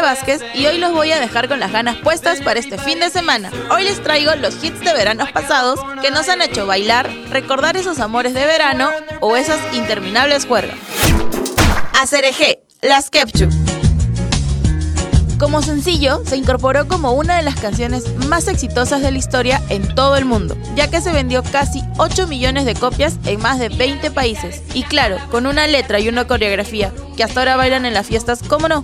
Vázquez 0.09 0.41
y 0.55 0.65
hoy 0.65 0.79
los 0.79 0.91
voy 0.91 1.11
a 1.11 1.19
dejar 1.19 1.47
con 1.47 1.59
las 1.59 1.71
ganas 1.71 1.97
puestas 1.97 2.41
para 2.41 2.59
este 2.59 2.79
fin 2.79 2.99
de 2.99 3.11
semana. 3.11 3.51
Hoy 3.69 3.83
les 3.83 4.01
traigo 4.01 4.33
los 4.37 4.55
hits 4.63 4.79
de 4.79 4.91
veranos 4.91 5.31
pasados 5.31 5.79
que 6.01 6.09
nos 6.09 6.27
han 6.29 6.41
hecho 6.41 6.65
bailar, 6.65 7.07
recordar 7.29 7.77
esos 7.77 7.99
amores 7.99 8.33
de 8.33 8.43
verano 8.47 8.89
o 9.19 9.37
esas 9.37 9.59
interminables 9.71 10.47
juergas. 10.47 10.79
Acereje, 12.01 12.63
las 12.81 13.11
Kepchu. 13.11 13.49
Como 15.37 15.61
sencillo, 15.61 16.23
se 16.25 16.37
incorporó 16.37 16.87
como 16.87 17.11
una 17.11 17.37
de 17.37 17.43
las 17.43 17.59
canciones 17.59 18.17
más 18.25 18.47
exitosas 18.47 19.03
de 19.03 19.11
la 19.11 19.19
historia 19.19 19.61
en 19.69 19.93
todo 19.93 20.17
el 20.17 20.25
mundo, 20.25 20.57
ya 20.75 20.89
que 20.89 21.01
se 21.01 21.11
vendió 21.11 21.43
casi 21.43 21.83
8 21.97 22.25
millones 22.25 22.65
de 22.65 22.73
copias 22.73 23.19
en 23.25 23.39
más 23.41 23.59
de 23.59 23.69
20 23.69 24.09
países. 24.09 24.63
Y 24.73 24.81
claro, 24.83 25.17
con 25.29 25.45
una 25.45 25.67
letra 25.67 25.99
y 25.99 26.09
una 26.09 26.25
coreografía 26.25 26.91
que 27.15 27.23
hasta 27.23 27.41
ahora 27.41 27.57
bailan 27.57 27.85
en 27.85 27.93
las 27.93 28.07
fiestas, 28.07 28.41
¿cómo 28.47 28.67
no? 28.67 28.83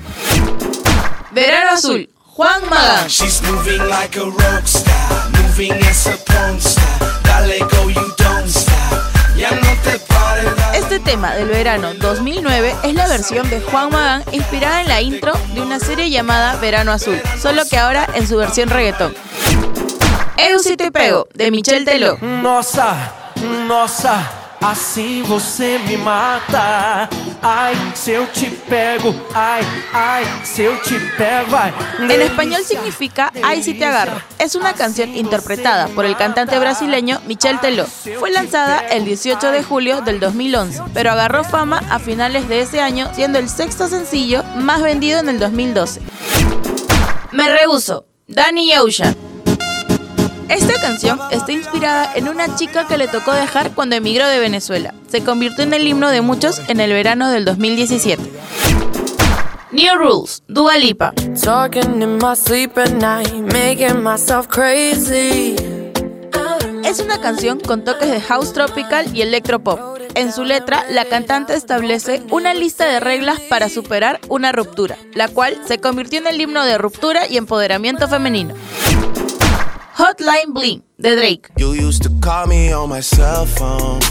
Verano 1.35 1.71
Azul, 1.71 2.09
Juan 2.37 2.61
Magán. 2.69 3.09
She's 3.09 3.41
moving 3.41 3.89
like 3.89 4.17
a 4.17 4.23
rockstar, 4.23 5.31
moving 5.43 5.73
as 5.83 6.07
a 6.07 6.15
porn 6.23 6.61
star. 6.61 6.85
Dale 7.23 7.59
go, 7.59 7.89
you 7.89 8.13
don't 8.15 8.47
stop. 8.47 9.03
Ya 9.35 9.51
no 9.51 9.67
te 9.83 9.99
pares. 9.99 10.55
dale. 10.55 10.77
Este 10.77 11.01
tema 11.01 11.35
del 11.35 11.49
verano 11.49 11.93
2009 11.95 12.75
es 12.83 12.93
la 12.93 13.07
versión 13.09 13.49
de 13.49 13.59
Juan 13.59 13.89
Magán 13.91 14.23
inspirada 14.31 14.79
en 14.79 14.87
la 14.87 15.01
intro 15.01 15.33
de 15.53 15.59
una 15.59 15.77
serie 15.77 16.09
llamada 16.09 16.55
Verano 16.55 16.93
Azul, 16.93 17.21
solo 17.37 17.63
que 17.69 17.77
ahora 17.77 18.07
en 18.13 18.25
su 18.29 18.37
versión 18.37 18.69
reggaetón. 18.69 19.13
Eu 20.37 20.59
si 20.59 20.77
te 20.77 20.89
pego, 20.89 21.27
de 21.33 21.51
Michelle 21.51 21.83
Teló. 21.83 22.17
Nossa, 22.21 23.11
nossa, 23.67 24.23
assim 24.61 25.23
você 25.23 25.79
me 25.79 25.97
mata. 25.97 27.09
Ai, 27.41 27.75
se 27.95 28.11
eu 28.11 28.25
te 28.27 28.49
pego, 28.49 29.13
ai, 29.33 29.63
ai, 29.93 30.25
se 30.43 30.63
eu 30.63 30.77
te 30.81 30.99
pego. 31.17 31.57
En 31.99 32.21
español 32.21 32.63
significa 32.63 33.31
Ay 33.43 33.63
si 33.63 33.73
te 33.73 33.85
agarro. 33.85 34.21
Es 34.39 34.55
una 34.55 34.73
canción 34.73 35.15
interpretada 35.15 35.87
por 35.89 36.05
el 36.05 36.15
cantante 36.17 36.57
brasileño 36.59 37.21
Michel 37.27 37.59
Teló. 37.59 37.85
Fue 38.19 38.31
lanzada 38.31 38.79
el 38.79 39.05
18 39.05 39.51
de 39.51 39.63
julio 39.63 40.01
del 40.01 40.19
2011, 40.19 40.83
pero 40.93 41.11
agarró 41.11 41.43
fama 41.43 41.81
a 41.89 41.99
finales 41.99 42.47
de 42.49 42.61
ese 42.61 42.81
año, 42.81 43.09
siendo 43.13 43.39
el 43.39 43.49
sexto 43.49 43.87
sencillo 43.87 44.43
más 44.55 44.81
vendido 44.81 45.19
en 45.19 45.29
el 45.29 45.39
2012. 45.39 46.01
Me 47.31 47.49
rehuso, 47.49 48.05
Danny 48.27 48.75
Ocean. 48.77 49.24
Esta 50.49 50.79
canción 50.79 51.19
está 51.31 51.51
inspirada 51.51 52.11
en 52.15 52.29
una 52.29 52.55
chica 52.55 52.87
que 52.87 52.97
le 52.97 53.07
tocó 53.07 53.33
dejar 53.33 53.71
cuando 53.71 53.95
emigró 53.95 54.27
de 54.27 54.39
Venezuela. 54.39 54.93
Se 55.07 55.23
convirtió 55.23 55.63
en 55.63 55.73
el 55.73 55.87
himno 55.87 56.09
de 56.09 56.21
muchos 56.21 56.61
en 56.67 56.79
el 56.79 56.93
verano 56.93 57.31
del 57.31 57.45
2017. 57.45 58.21
New 59.71 59.95
Rules, 59.97 60.43
Dua 60.47 60.77
Lipa. 60.77 61.13
Talking 61.43 62.01
in 62.01 62.17
my 62.17 62.35
sleep 62.35 62.77
at 62.77 62.91
night, 62.91 63.33
making 63.33 64.03
myself 64.03 64.47
crazy. 64.47 65.55
Es 66.85 66.99
una 66.99 67.19
canción 67.19 67.59
con 67.59 67.83
toques 67.83 68.11
de 68.11 68.21
house 68.21 68.53
tropical 68.53 69.13
y 69.15 69.23
electropop. 69.23 69.99
En 70.13 70.31
su 70.31 70.45
letra, 70.45 70.85
la 70.91 71.05
cantante 71.05 71.55
establece 71.55 72.21
una 72.29 72.53
lista 72.53 72.85
de 72.85 72.99
reglas 72.99 73.39
para 73.49 73.67
superar 73.67 74.21
una 74.29 74.51
ruptura, 74.51 74.95
la 75.13 75.27
cual 75.27 75.59
se 75.67 75.79
convirtió 75.79 76.19
en 76.19 76.27
el 76.27 76.39
himno 76.39 76.63
de 76.63 76.77
ruptura 76.77 77.27
y 77.27 77.37
empoderamiento 77.37 78.07
femenino. 78.07 78.53
Hotline 79.97 80.51
Bling, 80.53 80.83
de 80.97 81.15
Drake. 81.15 81.51
You 81.55 81.73
used 81.73 82.03
to 82.03 82.09
call 82.19 82.47
me 82.47 82.73
on 82.73 82.89
my 82.89 83.01
cell 83.01 83.45
phone. 83.45 84.01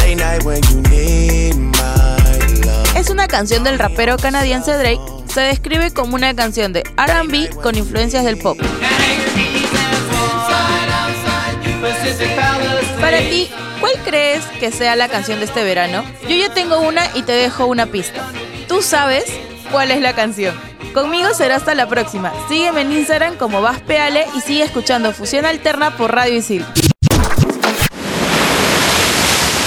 Late 0.00 0.16
night 0.16 0.44
when 0.44 0.60
you 0.64 0.82
need 0.90 1.54
my 1.54 2.60
love. 2.62 2.94
Es 2.94 3.08
una 3.08 3.26
canción 3.26 3.64
del 3.64 3.78
rapero 3.78 4.18
canadiense 4.18 4.76
Drake. 4.76 5.00
Se 5.28 5.40
describe 5.40 5.94
como 5.94 6.14
una 6.14 6.36
canción 6.36 6.74
de 6.74 6.82
RB 6.82 7.58
con 7.62 7.74
influencias 7.74 8.22
del 8.26 8.36
pop. 8.36 8.58
Para 13.00 13.18
ti, 13.20 13.48
¿cuál 13.80 13.94
crees 14.04 14.44
que 14.60 14.72
sea 14.72 14.94
la 14.94 15.08
canción 15.08 15.38
de 15.38 15.46
este 15.46 15.64
verano? 15.64 16.04
Yo 16.28 16.36
ya 16.36 16.52
tengo 16.52 16.80
una 16.80 17.06
y 17.14 17.22
te 17.22 17.32
dejo 17.32 17.64
una 17.64 17.86
pista. 17.86 18.30
¿Tú 18.68 18.82
sabes 18.82 19.24
cuál 19.70 19.90
es 19.90 20.02
la 20.02 20.14
canción? 20.14 20.71
Conmigo 20.92 21.32
será 21.32 21.56
hasta 21.56 21.74
la 21.74 21.88
próxima. 21.88 22.32
Sígueme 22.48 22.82
en 22.82 22.92
Instagram 22.92 23.36
como 23.36 23.62
Vaspeale 23.62 24.26
y 24.36 24.40
sigue 24.42 24.62
escuchando 24.62 25.12
Fusión 25.12 25.46
Alterna 25.46 25.96
por 25.96 26.14
Radio 26.14 26.36
Isil. 26.36 26.64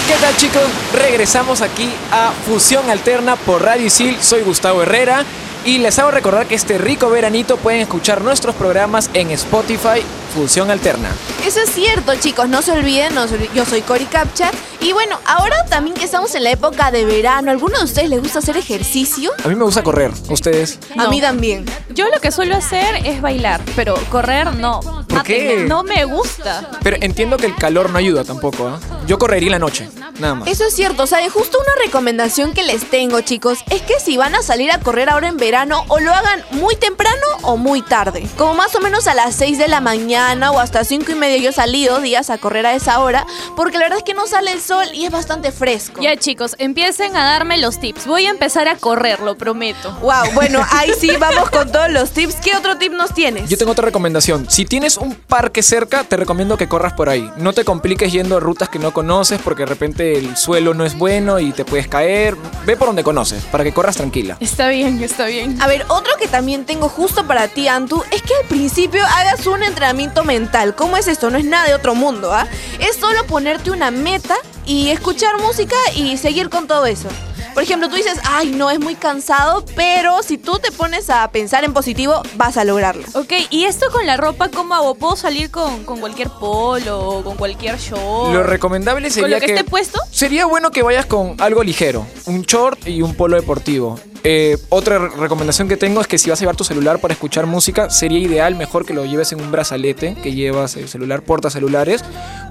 ¿Qué 0.08 0.14
tal 0.22 0.38
chicos? 0.38 0.64
Regresamos 0.94 1.62
aquí 1.62 1.92
a 2.12 2.32
Fusión 2.46 2.90
Alterna 2.92 3.38
por 3.38 3.64
Radio 3.64 3.88
Isil. 3.88 4.18
Soy 4.22 4.42
Gustavo 4.42 4.84
Herrera 4.84 5.26
y 5.66 5.80
les 5.80 5.98
hago 5.98 6.12
recordar 6.12 6.46
que 6.46 6.56
este 6.56 6.78
rico 6.78 7.10
veranito 7.10 7.58
pueden 7.58 7.82
escuchar 7.82 8.22
nuestros 8.22 8.56
programas 8.56 9.10
en 9.14 9.32
Spotify 9.32 10.02
Fusión 10.34 10.70
Alterna. 10.70 11.10
Eso 11.46 11.60
es 11.60 11.72
cierto, 11.72 12.14
chicos. 12.16 12.48
No 12.48 12.62
se 12.62 12.72
olviden, 12.72 13.16
no 13.16 13.28
se 13.28 13.36
olviden, 13.36 13.54
yo 13.56 13.66
soy 13.66 13.82
Cori 13.82 14.06
Capcha. 14.06 14.52
Y 14.80 14.94
bueno, 14.94 15.20
ahora 15.26 15.66
también 15.66 15.96
que 15.96 16.06
estamos 16.06 16.36
en 16.36 16.44
la 16.44 16.52
época 16.52 16.92
de 16.92 17.06
verano, 17.06 17.50
¿a 17.50 17.54
¿alguno 17.54 17.80
de 17.80 17.86
ustedes 17.86 18.10
les 18.10 18.22
gusta 18.22 18.40
hacer 18.40 18.58
ejercicio? 18.58 19.32
A 19.44 19.48
mí 19.48 19.56
me 19.56 19.64
gusta 19.64 19.82
correr, 19.82 20.12
¿ustedes? 20.30 20.78
A 20.98 21.08
mí 21.08 21.20
también. 21.20 21.66
Yo 21.90 22.08
lo 22.10 22.22
que 22.22 22.32
suelo 22.32 22.56
hacer 22.56 22.98
es 23.04 23.22
bailar, 23.22 23.62
pero 23.76 23.96
correr 24.12 24.54
no. 24.56 25.05
¿Por 25.16 25.24
qué? 25.24 25.66
No 25.68 25.84
me 25.84 26.04
gusta. 26.06 26.70
Pero 26.84 26.98
entiendo 27.00 27.38
que 27.38 27.46
el 27.46 27.56
calor 27.56 27.90
no 27.90 27.98
ayuda 27.98 28.24
tampoco, 28.24 28.68
¿ah? 28.68 28.80
Yo 29.08 29.20
correría 29.20 29.48
en 29.48 29.52
la 29.52 29.60
noche, 29.60 29.88
nada 30.20 30.36
más. 30.36 30.48
Eso 30.48 30.66
es 30.66 30.76
cierto, 30.76 31.04
o 31.04 31.08
sea, 31.08 31.20
de 31.20 31.30
justo 31.30 31.60
una 31.60 31.86
recomendación 31.86 32.54
que 32.54 32.64
les 32.64 32.90
tengo, 32.90 33.22
chicos, 33.22 33.60
es 33.70 33.82
que 33.84 34.00
si 34.00 34.18
van 34.18 34.34
a 34.34 34.42
salir 34.42 34.72
a 34.72 34.80
correr 34.80 35.10
ahora 35.10 35.28
en 35.28 35.38
verano, 35.38 35.84
o 35.90 36.00
lo 36.00 36.14
hagan 36.14 36.44
muy 36.52 36.76
temprano 36.76 37.26
o 37.44 37.56
muy 37.56 37.82
tarde. 37.82 38.28
Como 38.38 38.56
más 38.56 38.76
o 38.76 38.80
menos 38.80 39.08
a 39.08 39.14
las 39.14 39.36
6 39.36 39.58
de 39.58 39.68
la 39.68 39.80
mañana 39.80 40.52
o 40.52 40.60
hasta 40.60 40.84
5 40.84 41.12
y 41.12 41.16
media 41.16 41.38
yo 41.38 41.50
he 41.52 41.54
salido 41.54 42.02
días 42.02 42.30
a 42.30 42.40
correr 42.40 42.66
a 42.66 42.74
esa 42.74 43.00
hora, 43.00 43.26
porque 43.56 43.78
la 43.78 43.86
verdad 43.86 44.00
es 44.00 44.04
que 44.04 44.14
no 44.16 44.26
sale 44.28 44.52
el 44.52 44.62
sol 44.62 44.86
y 44.94 45.06
es 45.06 45.12
bastante 45.12 45.52
fresco. 45.52 46.02
Ya 46.02 46.18
chicos, 46.18 46.56
empiecen 46.58 47.16
a 47.16 47.26
darme 47.26 47.58
los 47.58 47.80
tips. 47.80 48.08
Voy 48.08 48.26
a 48.26 48.32
empezar 48.32 48.68
a 48.68 48.76
correr, 48.78 49.20
lo 49.20 49.38
prometo. 49.38 49.92
Wow, 50.02 50.32
bueno, 50.34 50.66
ahí 50.72 50.92
sí 51.00 51.12
vamos 51.20 51.50
con 51.52 51.72
todos 51.72 51.92
los 51.92 52.12
tips. 52.12 52.36
¿Qué 52.36 52.56
otro 52.58 52.78
tip 52.78 52.92
nos 52.92 53.14
tienes? 53.14 53.50
Yo 53.50 53.58
tengo 53.58 53.72
otra 53.72 53.86
recomendación. 53.86 54.50
Si 54.50 54.66
tienes 54.66 54.98
un 54.98 55.05
parque 55.14 55.62
cerca, 55.62 56.04
te 56.04 56.18
recomiendo 56.18 56.58
que 56.58 56.68
corras 56.68 56.94
por 56.94 57.10
ahí. 57.10 57.30
No 57.38 57.54
te 57.54 57.64
compliques 57.64 58.12
yendo 58.12 58.38
a 58.38 58.40
rutas 58.40 58.70
que 58.70 58.80
no 58.80 58.94
conoces 58.94 59.40
porque 59.42 59.64
de 59.64 59.68
repente 59.68 60.18
el 60.18 60.36
suelo 60.38 60.74
no 60.74 60.86
es 60.86 60.98
bueno 60.98 61.40
y 61.40 61.52
te 61.52 61.66
puedes 61.66 61.88
caer. 61.88 62.36
Ve 62.66 62.76
por 62.78 62.88
donde 62.88 63.04
conoces 63.04 63.44
para 63.46 63.64
que 63.64 63.74
corras 63.74 63.98
tranquila. 63.98 64.38
Está 64.40 64.70
bien, 64.70 65.02
está 65.04 65.26
bien. 65.26 65.62
A 65.62 65.68
ver, 65.68 65.86
otro 65.90 66.14
que 66.20 66.28
también 66.28 66.66
tengo 66.66 66.90
justo 66.90 67.28
para 67.28 67.48
ti, 67.48 67.68
Antu, 67.68 68.04
es 68.12 68.22
que 68.22 68.34
al 68.42 68.48
principio 68.48 69.04
hagas 69.06 69.46
un 69.48 69.62
entrenamiento 69.64 70.24
mental. 70.24 70.76
¿Cómo 70.76 70.98
es 70.98 71.08
esto? 71.08 71.30
No 71.30 71.38
es 71.38 71.46
nada 71.46 71.68
de 71.68 71.74
otro 71.76 71.96
mundo, 71.96 72.34
¿ah? 72.34 72.48
Es 72.80 72.96
solo 72.98 73.26
ponerte 73.28 73.72
una 73.72 73.92
meta 73.92 74.36
y 74.66 74.90
escuchar 74.90 75.40
música 75.40 75.76
y 75.96 76.18
seguir 76.18 76.50
con 76.50 76.68
todo 76.68 76.86
eso. 76.86 77.10
Por 77.56 77.64
ejemplo, 77.64 77.88
tú 77.88 77.96
dices, 77.96 78.20
ay, 78.26 78.52
no, 78.52 78.70
es 78.70 78.82
muy 78.82 78.96
cansado, 78.96 79.64
pero 79.78 80.22
si 80.24 80.38
tú 80.38 80.60
te 80.60 80.74
pones 80.74 81.10
a 81.10 81.32
pensar 81.32 81.64
en 81.64 81.72
positivo, 81.72 82.22
vas 82.36 82.58
a 82.58 82.66
lograrlo. 82.66 83.06
Ok, 83.14 83.32
¿y 83.50 83.64
esto 83.64 83.86
con 83.94 84.06
la 84.06 84.18
ropa 84.18 84.50
cómo 84.50 84.76
hago? 84.76 84.96
¿Puedo 84.96 85.16
salir 85.16 85.50
con, 85.50 85.86
con 85.86 86.02
cualquier 86.02 86.30
polo 86.30 87.00
o 87.00 87.24
con 87.24 87.38
cualquier 87.38 87.78
short? 87.78 88.34
Lo 88.34 88.44
recomendable 88.44 89.08
¿Con 89.08 89.14
sería 89.14 89.38
lo 89.38 89.40
que, 89.40 89.46
que... 89.46 89.54
esté 89.54 89.64
puesto? 89.64 90.02
Sería 90.12 90.46
bueno 90.46 90.72
que 90.72 90.84
vayas 90.84 91.06
con 91.06 91.38
algo 91.40 91.64
ligero, 91.64 92.06
un 92.26 92.42
short 92.42 92.86
y 92.90 93.02
un 93.02 93.16
polo 93.16 93.38
deportivo. 93.38 93.98
Eh, 94.28 94.58
otra 94.70 94.98
re- 94.98 95.10
recomendación 95.18 95.68
que 95.68 95.78
tengo 95.78 96.02
es 96.02 96.08
que 96.08 96.18
si 96.18 96.32
vas 96.32 96.40
a 96.40 96.42
llevar 96.42 96.56
tu 96.56 96.64
celular 96.64 96.98
para 97.00 97.14
escuchar 97.14 97.46
música, 97.46 97.92
sería 97.92 98.18
ideal 98.18 98.56
mejor 98.56 98.84
que 98.84 98.96
lo 98.96 99.06
lleves 99.06 99.32
en 99.32 99.40
un 99.40 99.52
brazalete, 99.52 100.16
que 100.24 100.34
llevas 100.34 100.76
el 100.78 100.90
celular, 100.90 101.22
porta 101.22 101.52
celulares, 101.52 102.04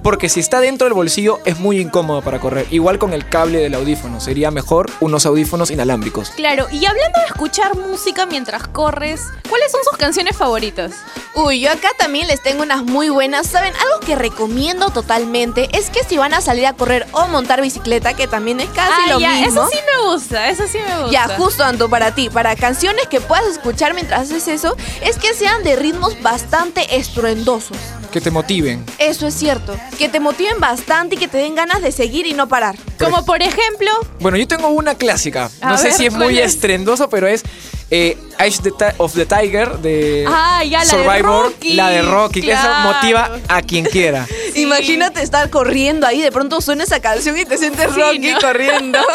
porque 0.05 0.29
si 0.29 0.39
está 0.39 0.61
dentro 0.61 0.85
del 0.85 0.95
bolsillo 0.95 1.41
es 1.45 1.59
muy 1.59 1.81
incómodo 1.81 2.23
para 2.23 2.39
correr. 2.39 2.67
Igual 2.71 3.01
con 3.01 3.13
el 3.13 3.29
cable 3.29 3.59
del 3.59 3.75
audífono, 3.75 4.21
sería 4.21 4.53
mejor 4.53 4.89
unos 5.01 5.27
audífonos 5.27 5.73
inalámbricos. 5.73 6.31
Claro, 6.31 6.69
y 6.71 6.87
hablando 6.87 7.19
de 7.21 7.27
escuchar 7.27 7.77
música 7.77 8.25
mientras 8.27 8.69
corres, 8.69 9.23
¿cuáles 9.49 9.73
son 9.73 9.81
sus 9.83 9.99
canciones 9.99 10.37
favoritas? 10.37 10.93
Uy, 11.35 11.59
yo 11.59 11.73
acá 11.73 11.89
también 11.99 12.29
les 12.29 12.41
tengo 12.41 12.63
unas 12.63 12.85
muy 12.85 13.09
buenas. 13.09 13.49
¿Saben? 13.49 13.75
Algo 13.75 14.07
que 14.07 14.15
recomiendo 14.15 14.91
totalmente 14.91 15.69
es 15.77 15.91
que 15.91 16.05
si 16.05 16.17
van 16.17 16.33
a 16.33 16.41
salir 16.41 16.67
a 16.67 16.75
correr 16.75 17.07
o 17.11 17.27
montar 17.27 17.61
bicicleta, 17.61 18.15
que 18.15 18.29
también 18.29 18.61
es 18.61 18.69
casi 18.69 18.93
Ah, 19.09 19.13
lo 19.15 19.19
ya, 19.19 19.33
mismo. 19.33 19.63
eso 19.65 19.69
sí 19.73 19.79
me 19.99 20.09
gusta, 20.13 20.49
eso 20.49 20.63
sí 20.71 20.79
me 20.79 21.03
gusta. 21.03 21.11
Ya, 21.11 21.29
justo 21.37 21.64
Para 21.65 22.15
ti, 22.15 22.29
para 22.29 22.57
canciones 22.57 23.07
que 23.09 23.23
puedas 23.23 23.47
escuchar 23.47 23.95
mientras 23.95 24.21
haces 24.31 24.49
eso, 24.49 24.77
es 25.03 25.17
que 25.17 25.33
sean 25.33 25.63
de 25.63 25.77
ritmos 25.77 26.21
bastante 26.21 26.97
estruendosos. 26.99 27.79
Que 28.13 28.21
te 28.21 28.31
motiven. 28.31 28.85
Eso 28.99 29.27
es 29.27 29.33
cierto. 29.35 29.75
Que 29.97 30.11
te 30.11 30.21
motiven 30.21 30.61
bastante 30.61 31.15
y 31.15 31.19
que 31.19 31.27
te 31.27 31.39
den 31.39 31.55
ganas 31.55 31.81
de 31.81 31.91
seguir 31.91 32.27
y 32.27 32.35
no 32.35 32.49
parar. 32.49 32.77
Como 32.99 33.25
por 33.25 33.41
ejemplo, 33.43 33.91
Bueno, 34.21 34.37
yo 34.37 34.47
tengo 34.47 34.69
una 34.69 34.95
clásica. 34.97 35.51
A 35.63 35.71
no 35.71 35.79
sé 35.79 35.85
ver, 35.85 35.93
si 35.95 36.07
es 36.07 36.11
¿cuál 36.15 36.25
muy 36.25 36.39
es? 36.39 36.53
estrendoso, 36.55 37.09
pero 37.09 37.27
es 37.29 37.43
eh, 37.91 38.17
Age 38.39 38.59
of 38.99 39.15
the 39.15 39.27
Tiger 39.27 39.79
de 39.79 40.25
Ah, 40.29 40.65
ya, 40.65 40.79
la 40.79 40.85
de 40.85 40.91
Survivor. 40.91 41.45
Rocky, 41.47 41.75
La 41.75 41.91
de 41.91 42.03
Rocky, 42.03 42.41
que 42.43 42.53
eso 42.53 42.69
motiva 42.83 43.31
a 43.49 43.63
quien 43.63 43.85
quiera. 43.85 44.27
Imagínate 44.57 45.23
estar 45.23 45.49
corriendo 45.51 46.07
ahí, 46.07 46.21
de 46.21 46.33
pronto 46.33 46.61
suena 46.61 46.83
esa 46.85 47.01
canción 47.01 47.39
y 47.39 47.45
te 47.45 47.57
sientes 47.59 47.91
Sí, 47.95 48.01
Rocky 48.01 48.33
¿no? 48.33 48.41
corriendo. 48.41 48.99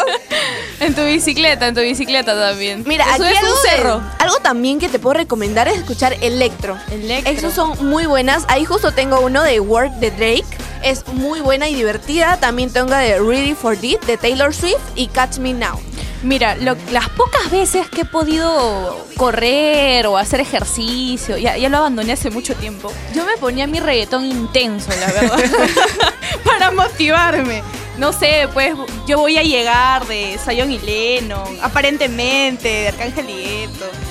En 0.80 0.94
tu 0.94 1.04
bicicleta, 1.04 1.68
en 1.68 1.74
tu 1.74 1.82
bicicleta 1.82 2.34
también. 2.34 2.84
Mira, 2.86 3.04
aquí 3.12 3.22
a 3.22 3.26
algo, 3.38 3.50
un 3.54 3.62
de- 3.62 3.68
cerro. 3.68 4.02
algo 4.18 4.36
también 4.38 4.78
que 4.78 4.88
te 4.88 4.98
puedo 4.98 5.12
recomendar 5.12 5.68
es 5.68 5.76
escuchar 5.76 6.16
Electro. 6.22 6.78
Electro. 6.90 7.30
Esas 7.34 7.52
son 7.52 7.86
muy 7.90 8.06
buenas. 8.06 8.44
Ahí 8.48 8.64
justo 8.64 8.90
tengo 8.92 9.20
uno 9.20 9.42
de 9.42 9.60
Work 9.60 9.92
de 9.96 10.10
Drake. 10.10 10.46
Es 10.82 11.06
muy 11.08 11.40
buena 11.40 11.68
y 11.68 11.74
divertida. 11.74 12.38
También 12.40 12.72
tengo 12.72 12.94
de 12.94 13.18
Ready 13.18 13.54
for 13.54 13.78
Deep 13.78 14.00
de 14.06 14.16
Taylor 14.16 14.54
Swift 14.54 14.80
y 14.94 15.08
Catch 15.08 15.36
Me 15.36 15.52
Now. 15.52 15.78
Mira, 16.22 16.54
las 16.56 17.08
pocas 17.10 17.50
veces 17.50 17.88
que 17.88 18.02
he 18.02 18.04
podido 18.04 19.06
correr 19.16 20.06
o 20.06 20.18
hacer 20.18 20.40
ejercicio, 20.40 21.38
ya, 21.38 21.56
ya 21.56 21.70
lo 21.70 21.78
abandoné 21.78 22.12
hace 22.12 22.30
mucho 22.30 22.54
tiempo, 22.54 22.92
yo 23.14 23.24
me 23.24 23.38
ponía 23.38 23.66
mi 23.66 23.80
reggaetón 23.80 24.26
intenso, 24.26 24.90
la 25.00 25.06
verdad, 25.12 25.38
para 26.44 26.70
motivarme. 26.72 27.62
No 27.96 28.12
sé, 28.12 28.48
pues 28.54 28.74
yo 29.06 29.18
voy 29.18 29.36
a 29.36 29.42
llegar 29.42 30.06
de 30.06 30.38
Zion 30.42 30.70
y 30.70 30.78
Lennon, 30.78 31.58
aparentemente, 31.62 32.68
de 32.68 32.88
Arcángel 32.88 33.28
y. 33.28 33.68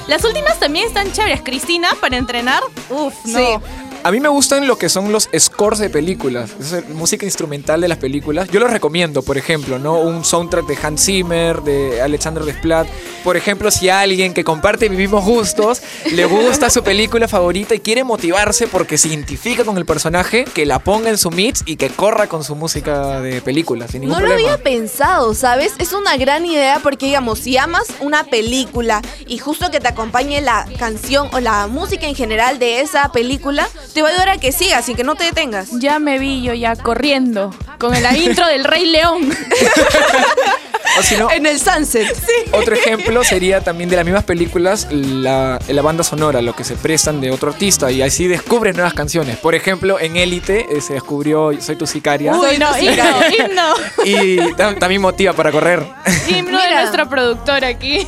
Las 0.08 0.24
últimas 0.24 0.60
también 0.60 0.88
están 0.88 1.12
chéveres. 1.12 1.42
Cristina, 1.42 1.90
para 2.00 2.18
entrenar, 2.18 2.62
uff, 2.90 3.14
no. 3.26 3.40
Sí. 3.40 3.89
A 4.02 4.12
mí 4.12 4.22
me 4.22 4.30
gustan 4.30 4.66
lo 4.66 4.78
que 4.78 4.88
son 4.88 5.12
los 5.12 5.30
scores 5.38 5.80
de 5.80 5.90
películas, 5.90 6.52
es 6.60 6.88
música 6.90 7.26
instrumental 7.26 7.82
de 7.82 7.90
las 7.90 7.98
películas. 7.98 8.48
Yo 8.50 8.62
los 8.62 8.72
recomiendo, 8.72 9.22
por 9.24 9.38
ejemplo, 9.38 9.78
¿no? 9.78 10.00
Un 10.00 10.24
soundtrack 10.24 10.66
de 10.68 10.78
Hans 10.82 11.04
Zimmer, 11.04 11.62
de 11.62 12.02
Alexander 12.02 12.44
Desplat. 12.46 12.88
Por 13.26 13.36
ejemplo, 13.36 13.70
si 13.72 13.90
a 13.90 14.00
alguien 14.00 14.34
que 14.34 14.46
comparte 14.46 14.90
mis 14.90 14.98
mismos 14.98 15.26
gustos 15.26 15.82
le 16.14 16.24
gusta 16.26 16.70
su 16.70 16.82
película 16.82 17.28
favorita 17.28 17.76
y 17.76 17.80
quiere 17.82 18.06
motivarse 18.06 18.68
porque 18.68 18.98
se 18.98 19.10
identifica 19.10 19.66
con 19.66 19.78
el 19.78 19.86
personaje, 19.86 20.46
que 20.46 20.66
la 20.66 20.80
ponga 20.80 21.10
en 21.10 21.18
su 21.18 21.30
mix 21.30 21.64
y 21.66 21.76
que 21.76 21.90
corra 21.90 22.28
con 22.28 22.46
su 22.46 22.56
música 22.56 23.20
de 23.20 23.42
película, 23.42 23.90
sin 23.90 24.02
ningún 24.02 24.18
No 24.18 24.26
lo 24.26 24.34
había 24.34 24.58
pensado, 24.58 25.34
¿sabes? 25.34 25.74
Es 25.78 25.92
una 25.92 26.16
gran 26.16 26.46
idea 26.46 26.80
porque, 26.82 27.08
digamos, 27.08 27.40
si 27.40 27.58
amas 27.58 27.88
una 28.00 28.24
película 28.24 29.02
y 29.28 29.40
justo 29.40 29.70
que 29.72 29.82
te 29.82 29.90
acompañe 29.90 30.40
la 30.40 30.66
canción 30.78 31.28
o 31.34 31.42
la 31.42 31.68
música 31.68 32.08
en 32.08 32.16
general 32.16 32.60
de 32.60 32.80
esa 32.80 33.12
película, 33.12 33.68
te 33.94 34.02
va 34.02 34.10
a 34.10 34.12
ayudar 34.12 34.30
a 34.30 34.38
que 34.38 34.52
sigas 34.52 34.88
y 34.90 34.96
que 34.96 35.04
no 35.04 35.16
te 35.16 35.26
detengas. 35.26 35.70
Ya 35.80 36.00
me 36.00 36.20
vi 36.20 36.42
yo 36.42 36.54
ya 36.54 36.76
corriendo 36.76 37.54
con 37.78 38.02
la 38.02 38.18
intro 38.18 38.48
del 38.48 38.64
Rey 38.64 38.86
León. 38.86 39.30
O 40.98 41.04
si 41.04 41.16
no, 41.18 41.30
En 41.32 41.46
el 41.46 41.60
sunset. 41.60 42.08
Otro 42.52 42.74
ejemplo 42.76 43.24
sería 43.24 43.62
también 43.62 43.90
de 43.90 43.96
las 43.96 44.06
mismas 44.06 44.24
películas 44.24 44.88
la, 44.92 45.60
la 45.68 45.82
banda 45.82 46.04
sonora, 46.04 46.42
lo 46.42 46.56
que 46.56 46.64
se 46.64 46.76
prestan 46.76 47.22
de 47.22 47.32
otro 47.32 47.52
artista 47.52 47.92
y 47.92 48.02
así 48.02 48.28
descubres 48.28 48.76
nuevas 48.76 48.94
canciones. 48.94 49.38
Por 49.38 49.56
ejemplo, 49.56 50.00
en 50.00 50.16
Élite 50.18 50.66
eh, 50.72 50.82
se 50.82 50.94
descubrió 50.94 51.52
Soy 51.62 51.76
tu 51.76 51.86
sicaria 51.88 52.34
Uy, 52.36 52.58
no, 52.58 52.78
himno, 52.78 53.04
himno. 53.38 53.74
y 54.06 54.38
tam- 54.56 54.78
también 54.80 55.02
motiva 55.02 55.34
para 55.34 55.52
correr. 55.52 55.86
Himno 56.28 56.58
de 56.60 56.68
Mira. 56.68 56.82
nuestra 56.82 57.08
productora 57.08 57.68
aquí. 57.68 58.08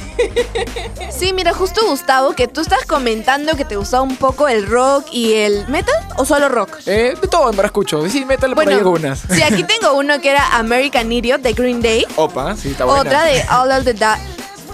Sí, 1.12 1.34
mira, 1.34 1.54
justo 1.54 1.82
Gustavo, 1.88 2.34
que 2.34 2.48
tú 2.48 2.62
estás 2.62 2.86
comentando 2.86 3.56
que 3.56 3.66
te 3.66 3.76
gustaba 3.76 4.02
un 4.04 4.16
poco 4.16 4.48
el 4.48 4.66
rock 4.68 5.06
y 5.12 5.34
el 5.34 5.68
metal 5.68 5.94
o 6.18 6.26
solo 6.26 6.50
rock. 6.50 6.78
Eh, 6.86 7.16
de 7.22 7.28
todo 7.28 7.44
en 7.50 7.52
verdad 7.56 7.66
escucho. 7.66 8.08
Sí, 8.10 8.26
métale 8.26 8.56
por 8.56 8.68
ahí 8.68 8.74
algunas. 8.76 9.20
sí, 9.30 9.42
aquí 9.42 9.64
tengo 9.64 9.94
uno 9.94 10.20
que 10.22 10.32
era 10.32 10.58
American 10.58 11.12
Idiot 11.12 11.42
de 11.42 11.54
Green 11.54 11.82
Day, 11.82 12.06
Opa, 12.16 12.56
sí, 12.56 12.71
está 12.72 12.86
buena. 12.86 13.02
otra 13.02 13.24
de 13.26 13.44
All 13.50 13.72
of 13.72 13.84
the 13.86 13.94
Da- 13.94 14.20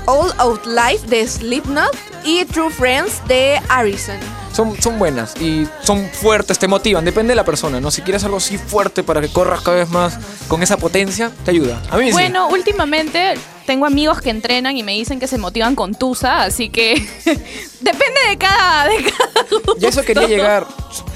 All 0.06 0.32
Out 0.38 0.66
Life 0.66 1.08
de 1.08 1.28
Slipknot 1.28 1.92
y 2.24 2.46
True 2.46 2.72
Friends 2.72 3.22
de 3.28 3.60
Harrison. 3.68 4.16
Son, 4.54 4.80
son 4.82 4.98
buenas 4.98 5.40
y 5.40 5.68
son 5.84 6.10
fuertes, 6.12 6.58
te 6.58 6.68
motivan, 6.68 7.06
depende 7.06 7.32
de 7.32 7.36
la 7.36 7.46
persona, 7.46 7.80
¿no? 7.80 7.92
Si 7.92 8.02
quieres 8.02 8.24
algo 8.24 8.38
así 8.38 8.58
fuerte 8.58 9.04
para 9.04 9.22
que 9.22 9.28
corras 9.30 9.62
cada 9.62 9.78
vez 9.78 9.90
más 9.90 10.18
con 10.48 10.64
esa 10.64 10.78
potencia, 10.78 11.32
te 11.46 11.52
ayuda. 11.52 11.80
A 11.92 11.98
mí 11.98 12.08
sí. 12.08 12.12
Bueno, 12.14 12.48
últimamente 12.50 13.36
tengo 13.68 13.86
amigos 13.86 14.20
que 14.20 14.32
entrenan 14.32 14.76
y 14.76 14.82
me 14.82 14.94
dicen 14.94 15.20
que 15.20 15.28
se 15.28 15.38
motivan 15.38 15.76
con 15.76 15.94
Tusa, 15.94 16.42
así 16.44 16.70
que 16.70 16.94
depende 17.82 18.20
de 18.30 18.38
cada, 18.40 18.86
de 18.88 18.96
cada 19.04 19.46
Y 19.80 19.86
a 19.86 19.90
eso 19.90 20.02
quería 20.02 20.24
gusto. 20.24 20.36
llegar. 20.36 20.68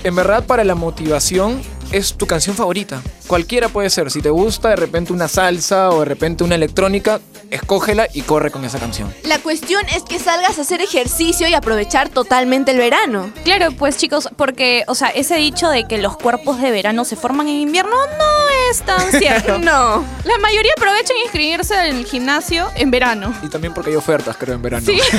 En 0.03 0.15
verdad, 0.15 0.43
para 0.45 0.63
la 0.63 0.75
motivación 0.75 1.61
es 1.91 2.13
tu 2.13 2.27
canción 2.27 2.55
favorita. 2.55 3.01
Cualquiera 3.31 3.69
puede 3.69 3.89
ser. 3.89 4.11
Si 4.11 4.21
te 4.21 4.29
gusta 4.29 4.67
de 4.67 4.75
repente 4.75 5.13
una 5.13 5.29
salsa 5.29 5.89
o 5.91 5.99
de 5.99 6.05
repente 6.05 6.43
una 6.43 6.55
electrónica, 6.55 7.21
escógela 7.49 8.09
y 8.13 8.23
corre 8.23 8.51
con 8.51 8.65
esa 8.65 8.77
canción. 8.77 9.13
La 9.23 9.39
cuestión 9.39 9.85
es 9.95 10.03
que 10.03 10.19
salgas 10.19 10.57
a 10.59 10.63
hacer 10.63 10.81
ejercicio 10.81 11.47
y 11.47 11.53
aprovechar 11.53 12.09
totalmente 12.09 12.71
el 12.71 12.77
verano. 12.77 13.31
Claro, 13.45 13.71
pues 13.71 13.95
chicos, 13.95 14.27
porque, 14.35 14.83
o 14.87 14.95
sea, 14.95 15.07
ese 15.07 15.35
dicho 15.35 15.69
de 15.69 15.87
que 15.87 15.97
los 15.97 16.17
cuerpos 16.17 16.61
de 16.61 16.71
verano 16.71 17.05
se 17.05 17.15
forman 17.15 17.47
en 17.47 17.55
invierno 17.55 17.95
no 17.95 18.69
es 18.69 18.81
tan 18.81 19.11
cierto. 19.17 19.59
No. 19.59 20.03
La 20.25 20.37
mayoría 20.41 20.73
aprovechan 20.75 21.15
inscribirse 21.23 21.73
en 21.87 21.95
el 21.95 22.05
gimnasio 22.05 22.69
en 22.75 22.91
verano. 22.91 23.33
Y 23.43 23.47
también 23.47 23.73
porque 23.73 23.91
hay 23.91 23.95
ofertas, 23.95 24.35
creo, 24.35 24.55
en 24.55 24.61
verano. 24.61 24.85
Sí. 24.85 24.99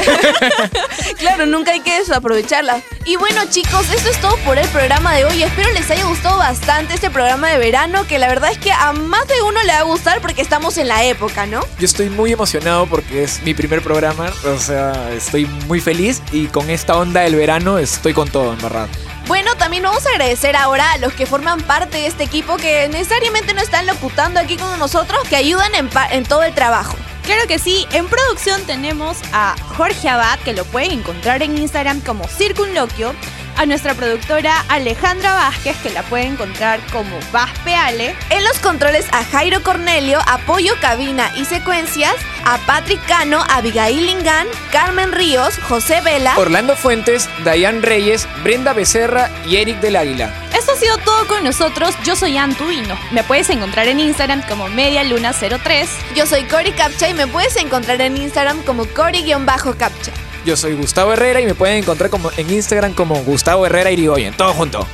Claro, 1.18 1.46
nunca 1.46 1.70
hay 1.70 1.80
que 1.80 2.00
desaprovecharla. 2.00 2.82
Y 3.04 3.16
bueno, 3.16 3.42
chicos, 3.48 3.88
esto 3.94 4.10
es 4.10 4.20
todo 4.20 4.36
por 4.38 4.58
el 4.58 4.68
programa 4.68 5.14
de 5.14 5.24
hoy. 5.24 5.42
Espero 5.42 5.70
les 5.72 5.88
haya 5.90 6.04
gustado 6.04 6.36
bastante 6.38 6.94
este 6.94 7.10
programa 7.10 7.48
de 7.48 7.58
verano, 7.58 8.01
que 8.06 8.18
la 8.18 8.28
verdad 8.28 8.50
es 8.50 8.58
que 8.58 8.72
a 8.72 8.92
más 8.92 9.26
de 9.28 9.42
uno 9.42 9.62
le 9.62 9.72
va 9.72 9.80
a 9.80 9.82
gustar 9.82 10.20
porque 10.20 10.42
estamos 10.42 10.78
en 10.78 10.88
la 10.88 11.04
época, 11.04 11.46
¿no? 11.46 11.60
Yo 11.78 11.84
estoy 11.84 12.10
muy 12.10 12.32
emocionado 12.32 12.86
porque 12.86 13.22
es 13.22 13.42
mi 13.42 13.54
primer 13.54 13.82
programa. 13.82 14.30
O 14.46 14.58
sea, 14.58 15.10
estoy 15.12 15.46
muy 15.66 15.80
feliz 15.80 16.22
y 16.32 16.46
con 16.46 16.70
esta 16.70 16.96
onda 16.96 17.22
del 17.22 17.36
verano 17.36 17.78
estoy 17.78 18.14
con 18.14 18.28
todo, 18.28 18.52
en 18.52 18.58
verdad. 18.60 18.88
Bueno, 19.26 19.54
también 19.56 19.82
vamos 19.84 20.04
a 20.06 20.10
agradecer 20.10 20.56
ahora 20.56 20.92
a 20.92 20.98
los 20.98 21.12
que 21.12 21.26
forman 21.26 21.60
parte 21.62 21.98
de 21.98 22.06
este 22.06 22.24
equipo 22.24 22.56
que 22.56 22.88
necesariamente 22.88 23.54
no 23.54 23.60
están 23.60 23.86
locutando 23.86 24.40
aquí 24.40 24.56
con 24.56 24.78
nosotros, 24.78 25.22
que 25.28 25.36
ayudan 25.36 25.74
en, 25.74 25.88
en 26.10 26.24
todo 26.24 26.42
el 26.42 26.54
trabajo. 26.54 26.96
Claro 27.24 27.46
que 27.46 27.60
sí, 27.60 27.86
en 27.92 28.08
producción 28.08 28.60
tenemos 28.66 29.18
a 29.32 29.54
Jorge 29.76 30.08
Abad, 30.08 30.40
que 30.40 30.54
lo 30.54 30.64
pueden 30.64 30.90
encontrar 30.90 31.42
en 31.42 31.56
Instagram 31.56 32.00
como 32.00 32.26
Circunloquio, 32.26 33.14
a 33.56 33.66
nuestra 33.66 33.94
productora 33.94 34.64
Alejandra 34.68 35.34
Vázquez, 35.34 35.76
que 35.82 35.90
la 35.90 36.02
pueden 36.02 36.32
encontrar 36.32 36.80
como 36.92 37.18
Vaspeale, 37.32 38.14
En 38.30 38.44
los 38.44 38.58
controles 38.58 39.06
a 39.12 39.24
Jairo 39.24 39.62
Cornelio, 39.62 40.20
apoyo 40.26 40.74
cabina 40.80 41.30
y 41.36 41.44
secuencias, 41.44 42.14
a 42.44 42.58
Patrick 42.66 43.04
Cano, 43.06 43.44
Abigail 43.48 44.06
Lingán, 44.06 44.46
Carmen 44.70 45.12
Ríos, 45.12 45.58
José 45.68 46.00
Vela. 46.00 46.34
Orlando 46.38 46.76
Fuentes, 46.76 47.28
Dayan 47.44 47.82
Reyes, 47.82 48.26
Brenda 48.42 48.72
Becerra 48.72 49.30
y 49.46 49.56
Eric 49.56 49.80
del 49.80 49.96
Águila. 49.96 50.32
Esto 50.56 50.72
ha 50.72 50.76
sido 50.76 50.98
todo 50.98 51.26
con 51.26 51.44
nosotros. 51.44 51.94
Yo 52.04 52.14
soy 52.14 52.36
Antuino. 52.36 52.96
Me 53.10 53.24
puedes 53.24 53.48
encontrar 53.50 53.88
en 53.88 54.00
Instagram 54.00 54.42
como 54.48 54.68
Medialuna03. 54.68 55.88
Yo 56.14 56.26
soy 56.26 56.44
Cory 56.44 56.72
Capcha 56.72 57.08
y 57.08 57.14
me 57.14 57.26
puedes 57.26 57.56
encontrar 57.56 58.00
en 58.00 58.16
Instagram 58.16 58.62
como 58.62 58.84
Cory-Capcha. 58.84 60.12
Yo 60.44 60.56
soy 60.56 60.74
Gustavo 60.74 61.12
Herrera 61.12 61.40
y 61.40 61.46
me 61.46 61.54
pueden 61.54 61.76
encontrar 61.78 62.10
como, 62.10 62.30
en 62.36 62.52
Instagram 62.52 62.94
como 62.94 63.14
Gustavo 63.22 63.64
Herrera 63.64 63.92
Irigoyen. 63.92 64.34
Todo 64.36 64.52
junto. 64.54 64.86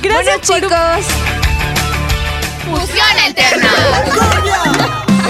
Bueno, 0.00 0.30
chicos. 0.40 1.04
Fusión 2.64 3.18
alterna. 3.26 3.70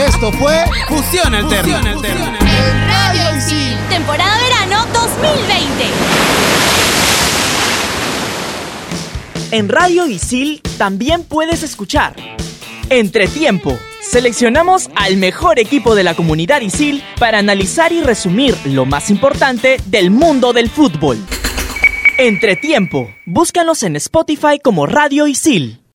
Esto 0.06 0.32
fue 0.32 0.64
Fusión 0.88 1.34
Alterna. 1.34 1.92
En 1.92 2.88
Radio 2.88 3.36
Isil. 3.36 3.76
Temporada 3.88 4.38
verano 4.38 4.86
2020. 4.92 5.84
En 9.50 9.68
Radio 9.68 10.06
Isil 10.06 10.60
también 10.78 11.24
puedes 11.24 11.62
escuchar 11.62 12.14
Entretiempo. 12.90 13.78
Seleccionamos 14.10 14.90
al 14.94 15.16
mejor 15.16 15.58
equipo 15.58 15.94
de 15.94 16.04
la 16.04 16.14
comunidad 16.14 16.60
Isil 16.60 17.02
para 17.18 17.38
analizar 17.38 17.90
y 17.92 18.02
resumir 18.02 18.54
lo 18.66 18.84
más 18.84 19.10
importante 19.10 19.78
del 19.86 20.10
mundo 20.10 20.52
del 20.52 20.68
fútbol. 20.70 21.18
Entretiempo. 22.18 23.10
Búscanos 23.24 23.82
en 23.82 23.96
Spotify 23.96 24.60
como 24.62 24.86
Radio 24.86 25.26
Isil. 25.26 25.80